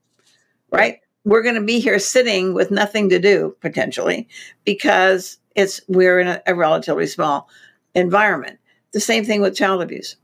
[0.71, 1.01] right?
[1.25, 4.29] We're going to be here sitting with nothing to do potentially
[4.65, 7.49] because it's we're in a, a relatively small
[7.95, 8.59] environment.
[8.93, 10.17] The same thing with child abuse.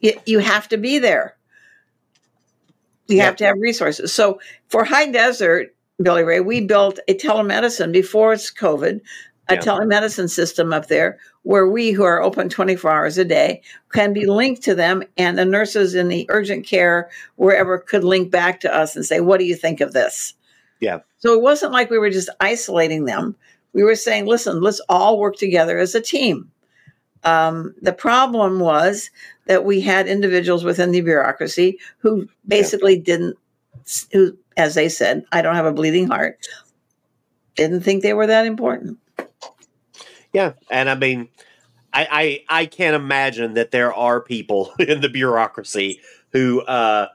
[0.00, 1.36] You, you have to be there.
[3.08, 3.26] You Yep.
[3.26, 4.12] have to have resources.
[4.12, 9.00] So for High Desert, Billy Ray, we built a telemedicine before it's COVID,
[9.48, 9.60] a Yeah.
[9.60, 13.60] telemedicine system up there where we who are open 24 hours a day
[13.92, 18.30] can be linked to them and the nurses in the urgent care wherever could link
[18.30, 20.34] back to us and say, what do you think of this?
[20.80, 21.00] Yeah.
[21.18, 23.36] So it wasn't like we were just isolating them.
[23.72, 26.50] We were saying, listen, let's all work together as a team.
[27.24, 29.10] Um, the problem was
[29.46, 33.36] that we had individuals within the bureaucracy who basically didn't,
[34.12, 36.46] who, as they said, I don't have a bleeding heart,
[37.56, 38.98] didn't think they were that important.
[40.34, 41.28] Yeah, and I mean,
[41.94, 46.00] I I, I can't imagine that there are people in the bureaucracy
[46.32, 47.08] who uh,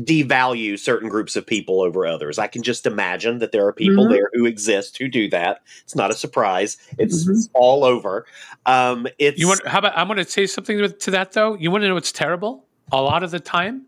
[0.00, 2.38] devalue certain groups of people over others.
[2.38, 4.10] I can just imagine that there are people Mhm.
[4.10, 5.60] there who exist who do that.
[5.82, 6.76] It's not a surprise.
[6.98, 7.30] It's, Mhm.
[7.30, 8.24] it's all over.
[8.66, 9.66] Um, it's You want?
[9.66, 9.96] How about?
[9.96, 11.54] I'm going to say something to- to that though.
[11.54, 12.64] You want to know what's terrible?
[12.92, 13.82] A lot of the time,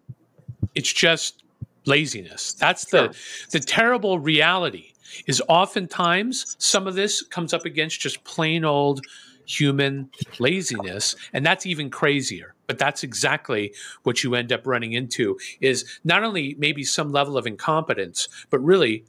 [0.75, 1.43] it's just
[1.87, 2.53] laziness.
[2.55, 3.15] That's the
[3.51, 4.90] the terrible reality.
[5.27, 9.05] Is oftentimes some of this comes up against just plain old
[9.47, 12.55] human laziness, and that's even crazier.
[12.67, 15.39] But that's exactly what you end up running into.
[15.61, 19.05] Is not only maybe some level of incompetence, but really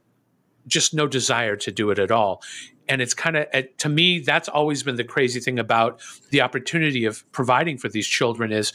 [0.68, 2.42] just no desire to do it at all.
[2.88, 6.42] And it's kind of, uh, to me, that's always been the crazy thing about the
[6.42, 8.74] opportunity of providing for these children is,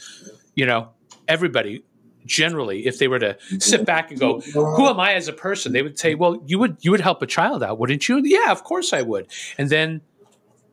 [0.55, 0.89] you know,
[1.27, 1.83] everybody
[2.27, 3.59] generally, if they were to mm-hmm.
[3.59, 6.59] sit back and go, "Who am I as a person?" They would say, "Well, you
[6.59, 9.27] would you would help a child out, wouldn't you?" Yeah, of course I would.
[9.57, 10.01] And then,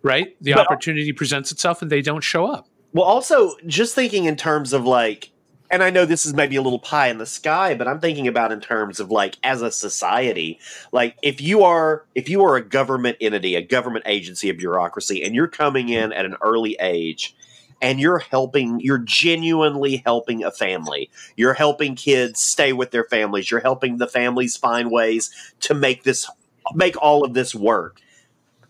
[0.03, 2.69] right, the But- opportunity presents itself, and they don't show up.
[2.93, 5.33] Well, also just thinking in terms of like,
[5.69, 8.29] and I know this is maybe a little pie in the sky, but I'm thinking
[8.29, 10.61] about in terms of like as a society,
[10.93, 15.25] like if you are if you are a government entity, a government agency, a bureaucracy,
[15.25, 17.35] and you're coming in at an early age.
[17.83, 21.11] And you're helping, you're genuinely helping a family.
[21.37, 23.51] You're helping kids stay with their families.
[23.51, 26.29] You're helping the families find ways to make this,
[26.75, 28.01] make all of this work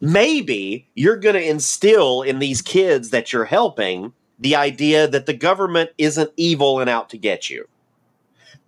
[0.05, 5.33] maybe you're going to instill in these kids that you're helping the idea that the
[5.33, 7.67] government isn't evil and out to get you.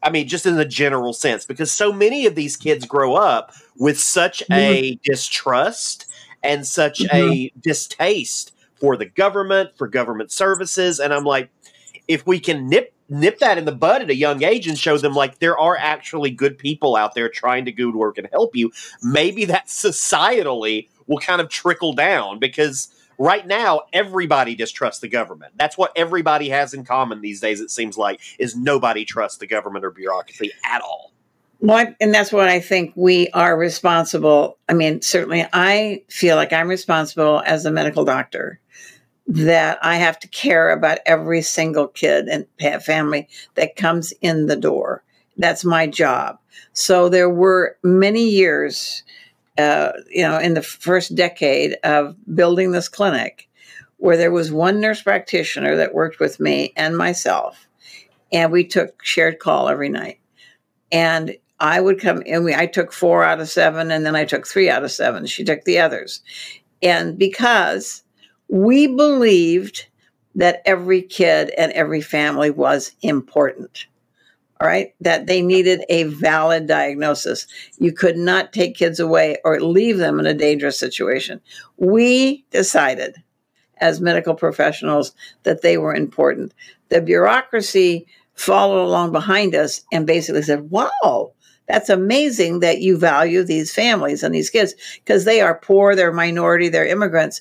[0.03, 3.53] I mean, just in the general sense, because so many of these kids grow up
[3.76, 4.53] with such mm-hmm.
[4.53, 6.07] a distrust
[6.43, 7.16] and such mm-hmm.
[7.16, 10.98] a distaste for the government, for government services.
[11.00, 11.50] And I'm like,
[12.08, 14.98] if we can nip nip that in the bud at a young age and show
[14.98, 18.28] them like there are actually good people out there trying to go to work and
[18.32, 18.72] help you,
[19.02, 25.52] maybe that societally will kind of trickle down because right now everybody distrusts the government.
[25.56, 27.60] That's what everybody has in common these days.
[27.60, 31.12] It seems like is nobody trusts the government or bureaucracy at all.
[31.60, 34.58] Well, and that's what I think we are responsible.
[34.68, 38.60] I mean, certainly I feel like I'm responsible as a medical doctor
[39.26, 42.46] that I have to care about every single kid and
[42.82, 45.02] family that comes in the door.
[45.36, 46.38] That's my job.
[46.72, 49.02] So there were many years,
[49.58, 53.48] uh, you know, in the first decade of building this clinic
[53.98, 57.66] where there was one nurse practitioner that worked with me and myself,
[58.30, 60.20] and we took shared call every night.
[60.92, 64.24] And I would come and we, I took four out of seven, and then I
[64.24, 65.26] took three out of seven.
[65.26, 66.20] She took the others.
[66.82, 68.02] And because
[68.49, 69.86] we believed
[70.34, 73.86] that every kid and every family was important,
[74.61, 77.47] all right, that they needed a valid diagnosis.
[77.78, 81.40] You could not take kids away or leave them in a dangerous situation.
[81.78, 83.16] We decided
[83.78, 86.53] as medical professionals that they were important.
[86.88, 91.32] The bureaucracy followed along behind us and basically said, Wow,
[91.66, 94.74] that's amazing that you value these families and these kids
[95.05, 97.40] because they are poor, they're minority, they're immigrants.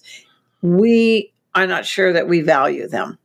[0.65, 3.17] We are not sure that we value them.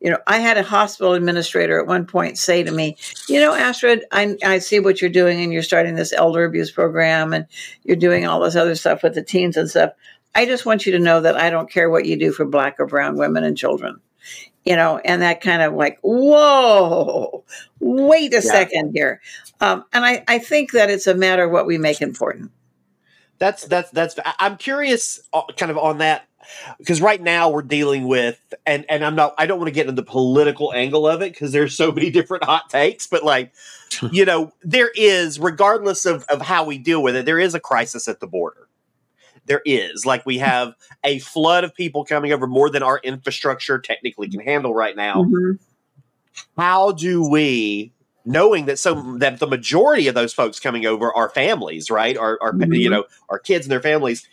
[0.00, 2.96] You know, I had a hospital administrator at one point say to me,
[3.28, 6.70] You know, Astrid, I, I see what you're doing and you're starting this elder abuse
[6.70, 7.46] program and
[7.84, 9.92] you're doing all this other stuff with the teens and stuff.
[10.34, 12.76] I just want you to know that I don't care what you do for black
[12.78, 14.00] or brown women and children.
[14.64, 17.44] you know, and that kind of like, whoa,
[17.80, 18.40] wait a Yeah.
[18.42, 19.20] second here.
[19.60, 22.50] Um, and I, I think that it's a matter of what we make important.
[23.38, 24.16] That's that's that's.
[24.38, 26.26] I'm curious, uh, kind of on that,
[26.78, 29.34] because right now we're dealing with, and and I'm not.
[29.38, 32.10] I don't want to get into the political angle of it because there's so many
[32.18, 33.06] different hot takes.
[33.06, 33.52] But like,
[34.12, 37.60] you know, there is, regardless of of how we deal with it, there is a
[37.60, 38.68] crisis at the border.
[39.46, 40.74] There is like we have
[41.04, 45.22] a flood of people coming over more than our infrastructure technically can handle right now.
[45.24, 45.58] Mhm.
[46.58, 47.92] how do we
[48.26, 52.38] knowing that some that the majority of those folks coming over are families right are,
[52.42, 52.78] are Mhm.
[52.78, 54.28] you know our kids and their families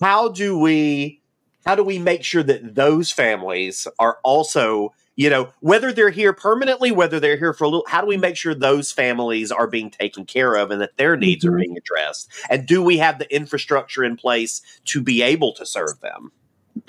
[0.00, 1.20] how do we
[1.66, 6.32] how do we make sure that those families are also you know whether they're here
[6.32, 9.66] permanently whether they're here for a little how do we make sure those families are
[9.66, 11.60] being taken care of and that their needs are Mhm.
[11.60, 16.00] being addressed and do we have the infrastructure in place to be able to serve
[16.00, 16.30] them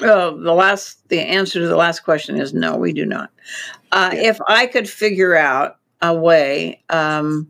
[0.01, 3.31] Uh, the last, the answer to the last question is no, we do not.
[3.91, 4.29] Uh, Yeah.
[4.29, 7.47] If I could figure out a way um,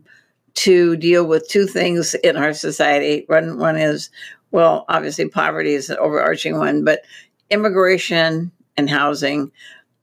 [0.54, 4.08] to deal with two things in our society, one one is
[4.50, 7.02] well, obviously poverty is an overarching one, but
[7.50, 9.50] immigration and housing,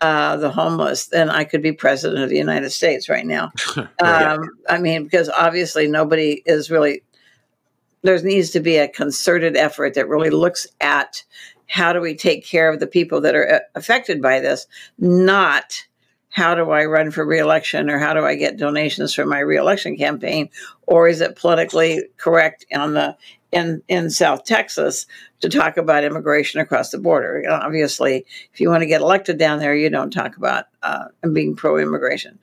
[0.01, 3.51] uh, the homeless, then I could be president of the United States right now.
[3.99, 7.01] Um, I mean, because obviously nobody is really,
[8.03, 11.23] there needs to be a concerted effort that really looks at
[11.67, 14.67] how do we take care of the people that are uh, affected by this,
[14.99, 15.83] not
[16.29, 19.97] how do I run for reelection or how do I get donations for my reelection
[19.97, 20.49] campaign,
[20.85, 23.17] or is it politically correct on the
[23.51, 25.05] in in South Texas
[25.39, 27.41] to talk about immigration across the border?
[27.41, 30.65] You know, obviously, if you want to get elected down there, you don't talk about
[30.83, 32.39] uh, being pro-immigration.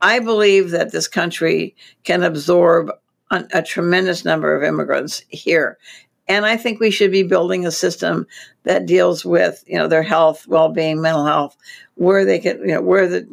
[0.00, 2.90] I believe that this country can absorb
[3.30, 5.78] a, a tremendous number of immigrants here.
[6.28, 8.26] And I think we should be building a system
[8.64, 11.56] that deals with, you know, their health, well-being, mental health,
[11.94, 13.26] where they can, you know, where the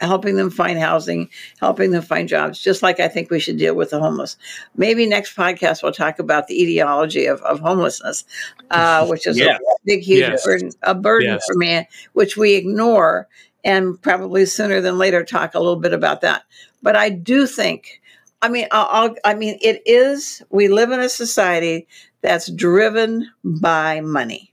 [0.00, 1.28] helping them find housing,
[1.60, 4.36] helping them find jobs, just like I think we should deal with the homeless.
[4.76, 8.24] Maybe next podcast we'll talk about the etiology of, of homelessness,
[8.70, 9.60] uh, which is Yes.
[9.60, 10.44] a big, huge Yes.
[10.44, 11.44] burden, a burden Yes.
[11.46, 13.28] for me, which we ignore,
[13.64, 16.44] and probably sooner than later talk a little bit about that.
[16.82, 18.00] But I do think,
[18.42, 20.42] I mean, I'll, I mean, it is.
[20.50, 21.86] We live in a society
[22.22, 24.52] that's driven by money.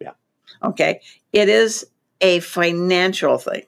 [0.00, 0.12] Yeah.
[0.62, 1.00] Okay.
[1.32, 1.86] It is
[2.20, 3.62] a financial thing.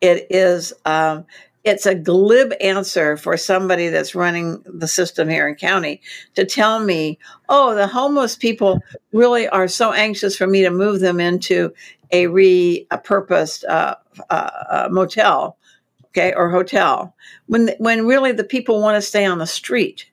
[0.00, 0.72] It is.
[0.84, 1.24] Um,
[1.64, 6.00] it's a glib answer for somebody that's running the system here in county
[6.34, 7.18] to tell me,
[7.48, 8.80] "Oh, the homeless people
[9.12, 11.72] really are so anxious for me to move them into
[12.12, 13.96] a repurposed uh,
[14.30, 15.58] uh, uh, motel,
[16.06, 17.14] okay, or hotel."
[17.46, 20.06] When when really the people want to stay on the street.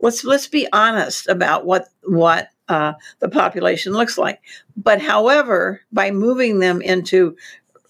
[0.00, 4.40] Let's let's be honest about what what uh, the population looks like.
[4.76, 7.36] But however, by moving them into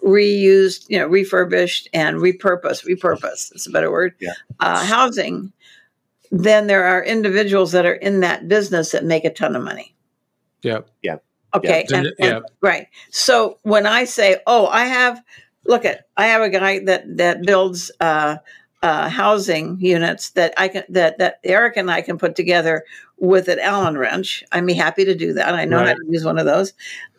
[0.05, 4.33] reused, you know, refurbished and repurposed, repurposed, it's a better word, Yeah.
[4.61, 5.53] uh, housing,
[6.31, 9.95] then there are individuals that are in that business that make a ton of money.
[10.63, 10.89] Yep.
[11.55, 11.85] Okay.
[11.89, 11.97] Yeah.
[11.99, 12.41] and- Yeah.
[12.63, 12.87] right.
[13.11, 15.23] So when I say, oh, I have,
[15.67, 18.37] look at, I have a guy that, that builds, uh,
[18.83, 22.85] uh, housing units that I can, that, that Erik and I can put together
[23.19, 24.43] with an Allen wrench.
[24.51, 25.55] I'd be happy to do that.
[25.55, 26.73] I know how to use one of those.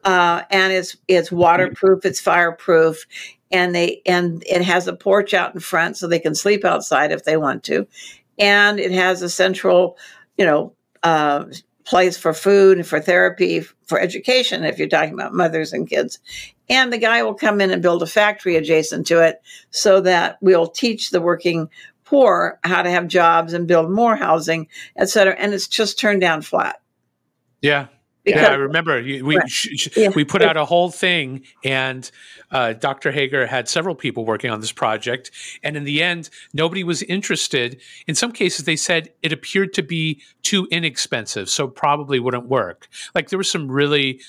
[0.03, 3.05] Uh, and it's, it's waterproof, it's fireproof,
[3.51, 7.11] and they, and it has a porch out in front so they can sleep outside
[7.11, 7.87] if they want to.
[8.37, 9.97] And it has a central,
[10.37, 10.73] you know,
[11.03, 11.45] uh,
[11.85, 16.19] place for food, for therapy, for education, if you're talking about mothers and kids.
[16.69, 20.37] And the guy will come in and build a factory adjacent to it so that
[20.41, 21.69] we'll teach the working
[22.05, 25.35] poor how to have jobs and build more housing, et cetera.
[25.35, 26.81] And it's just turned down flat.
[27.61, 27.87] Yeah.
[28.26, 29.49] Because, yeah, I remember you, we Right.
[29.49, 30.09] sh- sh- Yeah.
[30.15, 32.09] we put out a whole thing, and
[32.51, 33.11] uh, Dr.
[33.11, 35.30] Heger had several people working on this project,
[35.61, 37.82] and in the end, nobody was interested.
[38.07, 42.88] In some cases, they said it appeared to be too inexpensive, so probably wouldn't work.
[43.13, 44.21] Like there were some really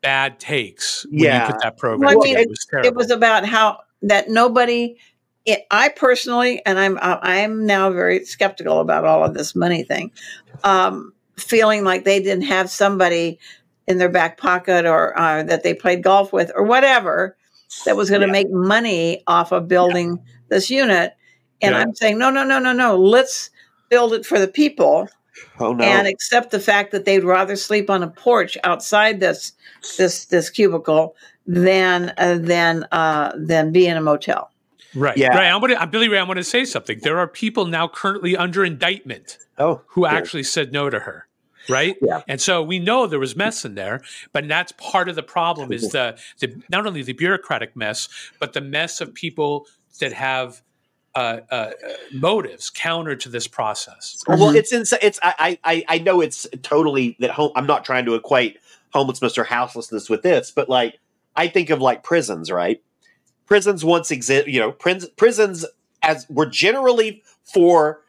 [0.00, 1.46] bad takes when Yeah.
[1.46, 2.00] you put that program.
[2.00, 2.40] Well, I mean, together.
[2.42, 2.88] it was terrible.
[2.88, 4.96] it was about how that nobody
[5.46, 9.82] it, i personally and i'm uh, i'm now very skeptical about all of this money
[9.82, 10.10] thing
[10.64, 11.12] um,
[11.42, 13.38] feeling like they didn't have somebody
[13.86, 17.36] in their back pocket or uh, that they played golf with or whatever
[17.84, 18.32] that was going to Yeah.
[18.32, 20.18] make money off of building
[20.48, 21.14] this unit
[21.62, 21.80] and Yeah.
[21.80, 23.50] i'm saying no no no no no let's
[23.88, 25.08] build it for the people
[25.60, 29.52] oh no and accept the fact that they'd rather sleep on a porch outside this
[29.98, 31.14] this this cubicle
[31.46, 34.50] than uh, than uh, than be in a motel.
[34.94, 35.16] right.
[35.16, 35.28] Yeah.
[35.34, 35.50] Right.
[35.50, 36.18] I'm gonna, Billy Ray.
[36.18, 37.00] I want to say something.
[37.02, 40.12] There are people now currently under indictment oh who Good.
[40.12, 41.26] actually said no to her.
[41.70, 41.96] Right?
[42.02, 42.22] Yeah.
[42.28, 44.00] And so we know there was mess in there,
[44.32, 48.08] but that's part of the problem is the, the not only the bureaucratic mess,
[48.38, 49.66] but the mess of people
[50.00, 50.62] that have
[51.14, 51.70] uh, uh,
[52.12, 54.22] motives counter to this process.
[54.28, 54.54] Well, Mhm.
[54.56, 57.50] it's ins- it's I, I I know it's totally that home.
[57.56, 58.58] I'm not trying to equate
[58.92, 60.98] homelessness or houselessness with this, but like
[61.34, 62.80] I think of like prisons, right?
[63.46, 65.66] Prisons once exist, you know, pris- prisons
[66.02, 68.02] as were generally for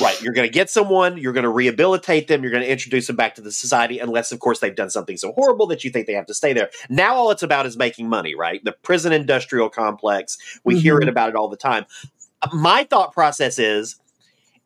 [0.00, 0.20] right.
[0.22, 3.16] You're going to get someone, you're going to rehabilitate them, you're going to introduce them
[3.16, 6.06] back to the society, unless of course they've done something so horrible that you think
[6.06, 6.70] they have to stay there.
[6.88, 8.62] Now all it's about is making money, right?
[8.64, 10.38] The prison industrial complex.
[10.64, 11.02] We hear Mhm.
[11.02, 11.86] it about it all the time.
[12.52, 13.96] My thought process is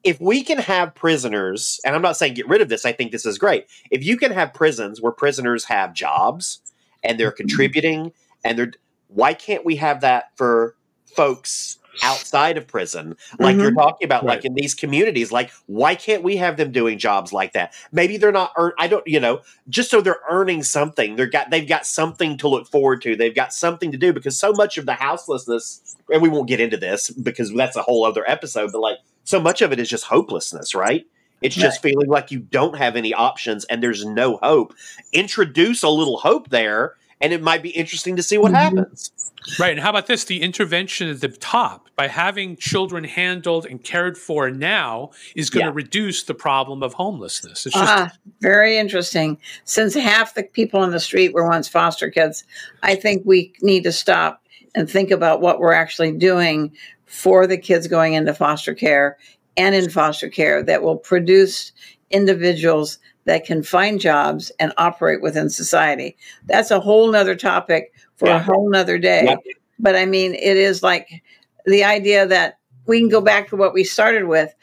[0.05, 3.11] if we can have prisoners, and I'm not saying get rid of this, I think
[3.11, 3.67] this is great.
[3.91, 6.61] If you can have prisons where prisoners have jobs
[7.03, 8.13] and they're contributing
[8.45, 8.73] and they're
[9.09, 10.75] why can't we have that for
[11.05, 13.17] folks outside of prison.
[13.39, 16.99] Like you're talking about like in these communities like why can't we have them doing
[16.99, 17.75] jobs like that?
[17.93, 21.51] Maybe they're not earn i don't you know just so they're earning something they're got
[21.51, 24.79] they've got something to look forward to they've got something to do because so much
[24.79, 28.73] of the houselessness and we won't get into this because that's a whole other episode
[28.73, 31.07] but like so much of it is just hopelessness right?
[31.43, 34.73] It's just feeling like you don't have any options and there's no hope.
[35.13, 38.57] Introduce a little hope there and it might be interesting to see what Mhm.
[38.57, 39.11] happens.
[39.59, 39.73] Right.
[39.73, 40.25] And how about this?
[40.25, 45.65] The intervention at the top by having children handled and cared for now is going
[45.65, 47.65] to reduce the problem of homelessness.
[47.67, 49.39] It's just Ah, very interesting.
[49.65, 52.45] Since half the people on the street were once foster kids,
[52.83, 54.43] I think we need to stop
[54.75, 56.71] and think about what we're actually doing
[57.07, 59.17] for the kids going into foster care
[59.57, 61.73] and in foster care that will produce
[62.11, 66.15] individuals that can find jobs and operate within society.
[66.45, 68.37] That's a whole nother topic for Yeah.
[68.37, 69.25] a whole nother day.
[69.25, 69.37] Yeah.
[69.79, 71.23] But I mean, it is like
[71.67, 74.55] the idea that we can go back to what we started with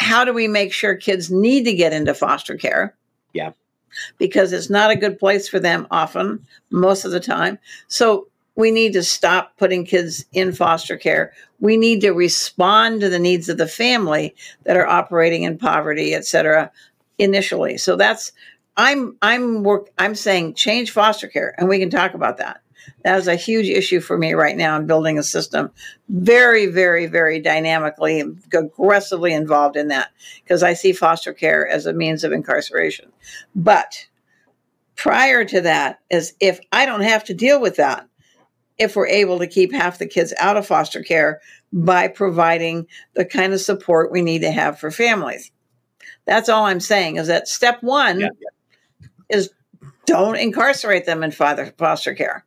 [0.00, 2.96] how do we make sure kids need to get into foster care?
[3.34, 3.52] Yeah.
[4.16, 7.58] Because it's not a good place for them often, most of the time.
[7.86, 11.34] So we need to stop putting kids in foster care.
[11.60, 14.34] We need to respond to the needs of the family
[14.64, 16.70] that are operating in poverty, et cetera,
[17.18, 17.76] initially.
[17.76, 18.32] So that's
[18.78, 22.62] I'm I'm work I'm saying change foster care and we can talk about that.
[23.04, 25.70] That is a huge issue for me right now in building a system.
[26.08, 30.10] Very, very, very dynamically, and aggressively involved in that
[30.42, 33.10] because I see foster care as a means of incarceration.
[33.54, 34.06] But
[34.96, 38.06] prior to that, is if I don't have to deal with that,
[38.78, 41.40] if we're able to keep half the kids out of foster care
[41.72, 45.52] by providing the kind of support we need to have for families.
[46.26, 48.28] That's all I'm saying is that step one Yeah,
[49.28, 49.50] is
[50.06, 52.44] don't incarcerate them in father, foster care.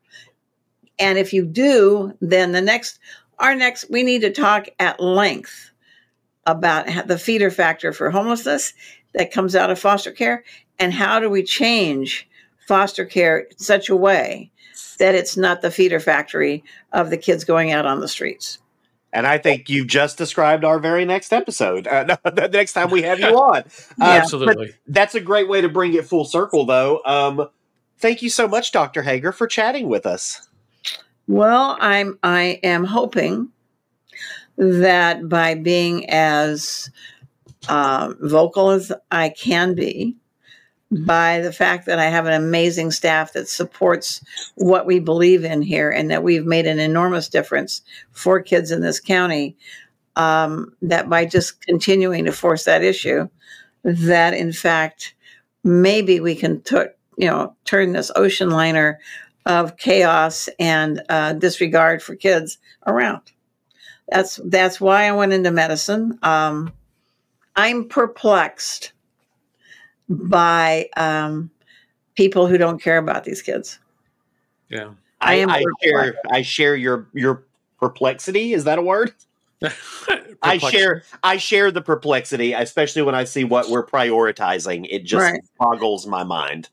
[0.99, 2.99] And if you do, then the next,
[3.39, 5.71] our next, we need to talk at length
[6.45, 8.73] about the feeder factor for homelessness
[9.13, 10.43] that comes out of foster care
[10.79, 12.27] and how do we change
[12.67, 14.51] foster care in such a way
[14.99, 18.59] that it's not the feeder factory of the kids going out on the streets.
[19.11, 21.85] And I think you just described our very next episode.
[21.87, 23.63] Uh, the next time we have you on, uh,
[23.99, 24.05] Yeah.
[24.05, 24.73] absolutely.
[24.87, 27.01] that's a great way to bring it full circle, though.
[27.05, 27.47] Um,
[27.99, 30.47] thank you so much, Doctor Heger, for chatting with us.
[31.27, 33.49] Well, I'm I am hoping
[34.57, 36.89] that by being as
[37.69, 40.15] uh, vocal as I can be,
[40.91, 44.23] by the fact that I have an amazing staff that supports
[44.55, 48.81] what we believe in here, and that we've made an enormous difference for kids in
[48.81, 49.55] this county,
[50.15, 53.27] um, that by just continuing to force that issue,
[53.83, 55.15] that in fact
[55.63, 58.99] maybe we can tu- you know turn this ocean liner
[59.45, 63.21] of chaos and uh, disregard for kids around.
[64.09, 66.19] That's that's why I went into medicine.
[66.23, 66.71] Um,
[67.55, 68.93] I'm perplexed
[70.09, 71.49] by um,
[72.15, 73.79] people who don't care about these kids.
[74.69, 74.91] Yeah.
[75.21, 76.15] I I, am I share.
[76.29, 77.43] I share your your
[77.79, 78.53] perplexity.
[78.53, 79.13] Is that a word?
[80.41, 84.85] I share I share the perplexity, especially when I see what we're prioritizing.
[84.89, 85.41] It just Right.
[85.57, 86.69] boggles my mind.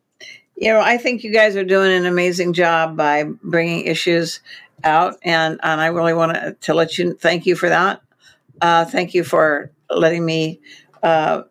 [0.61, 4.41] You know, I think you guys are doing an amazing job by bringing issues
[4.85, 8.03] out, and and I really want to to let you thank you for that.
[8.61, 10.61] Uh, thank you for letting me
[11.03, 11.43] uh,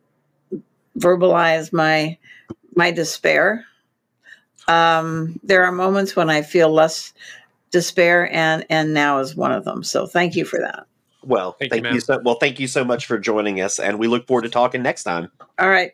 [0.97, 2.17] verbalize my
[2.75, 3.65] my despair.
[4.67, 7.11] Um, there are moments when I feel less
[7.71, 9.83] despair, and and now is one of them.
[9.83, 10.85] So thank you for that.
[11.23, 12.35] Well, Thank thank, you, you, so well.
[12.35, 15.31] Thank you so much for joining us, and we look forward to talking next time.
[15.57, 15.93] All right,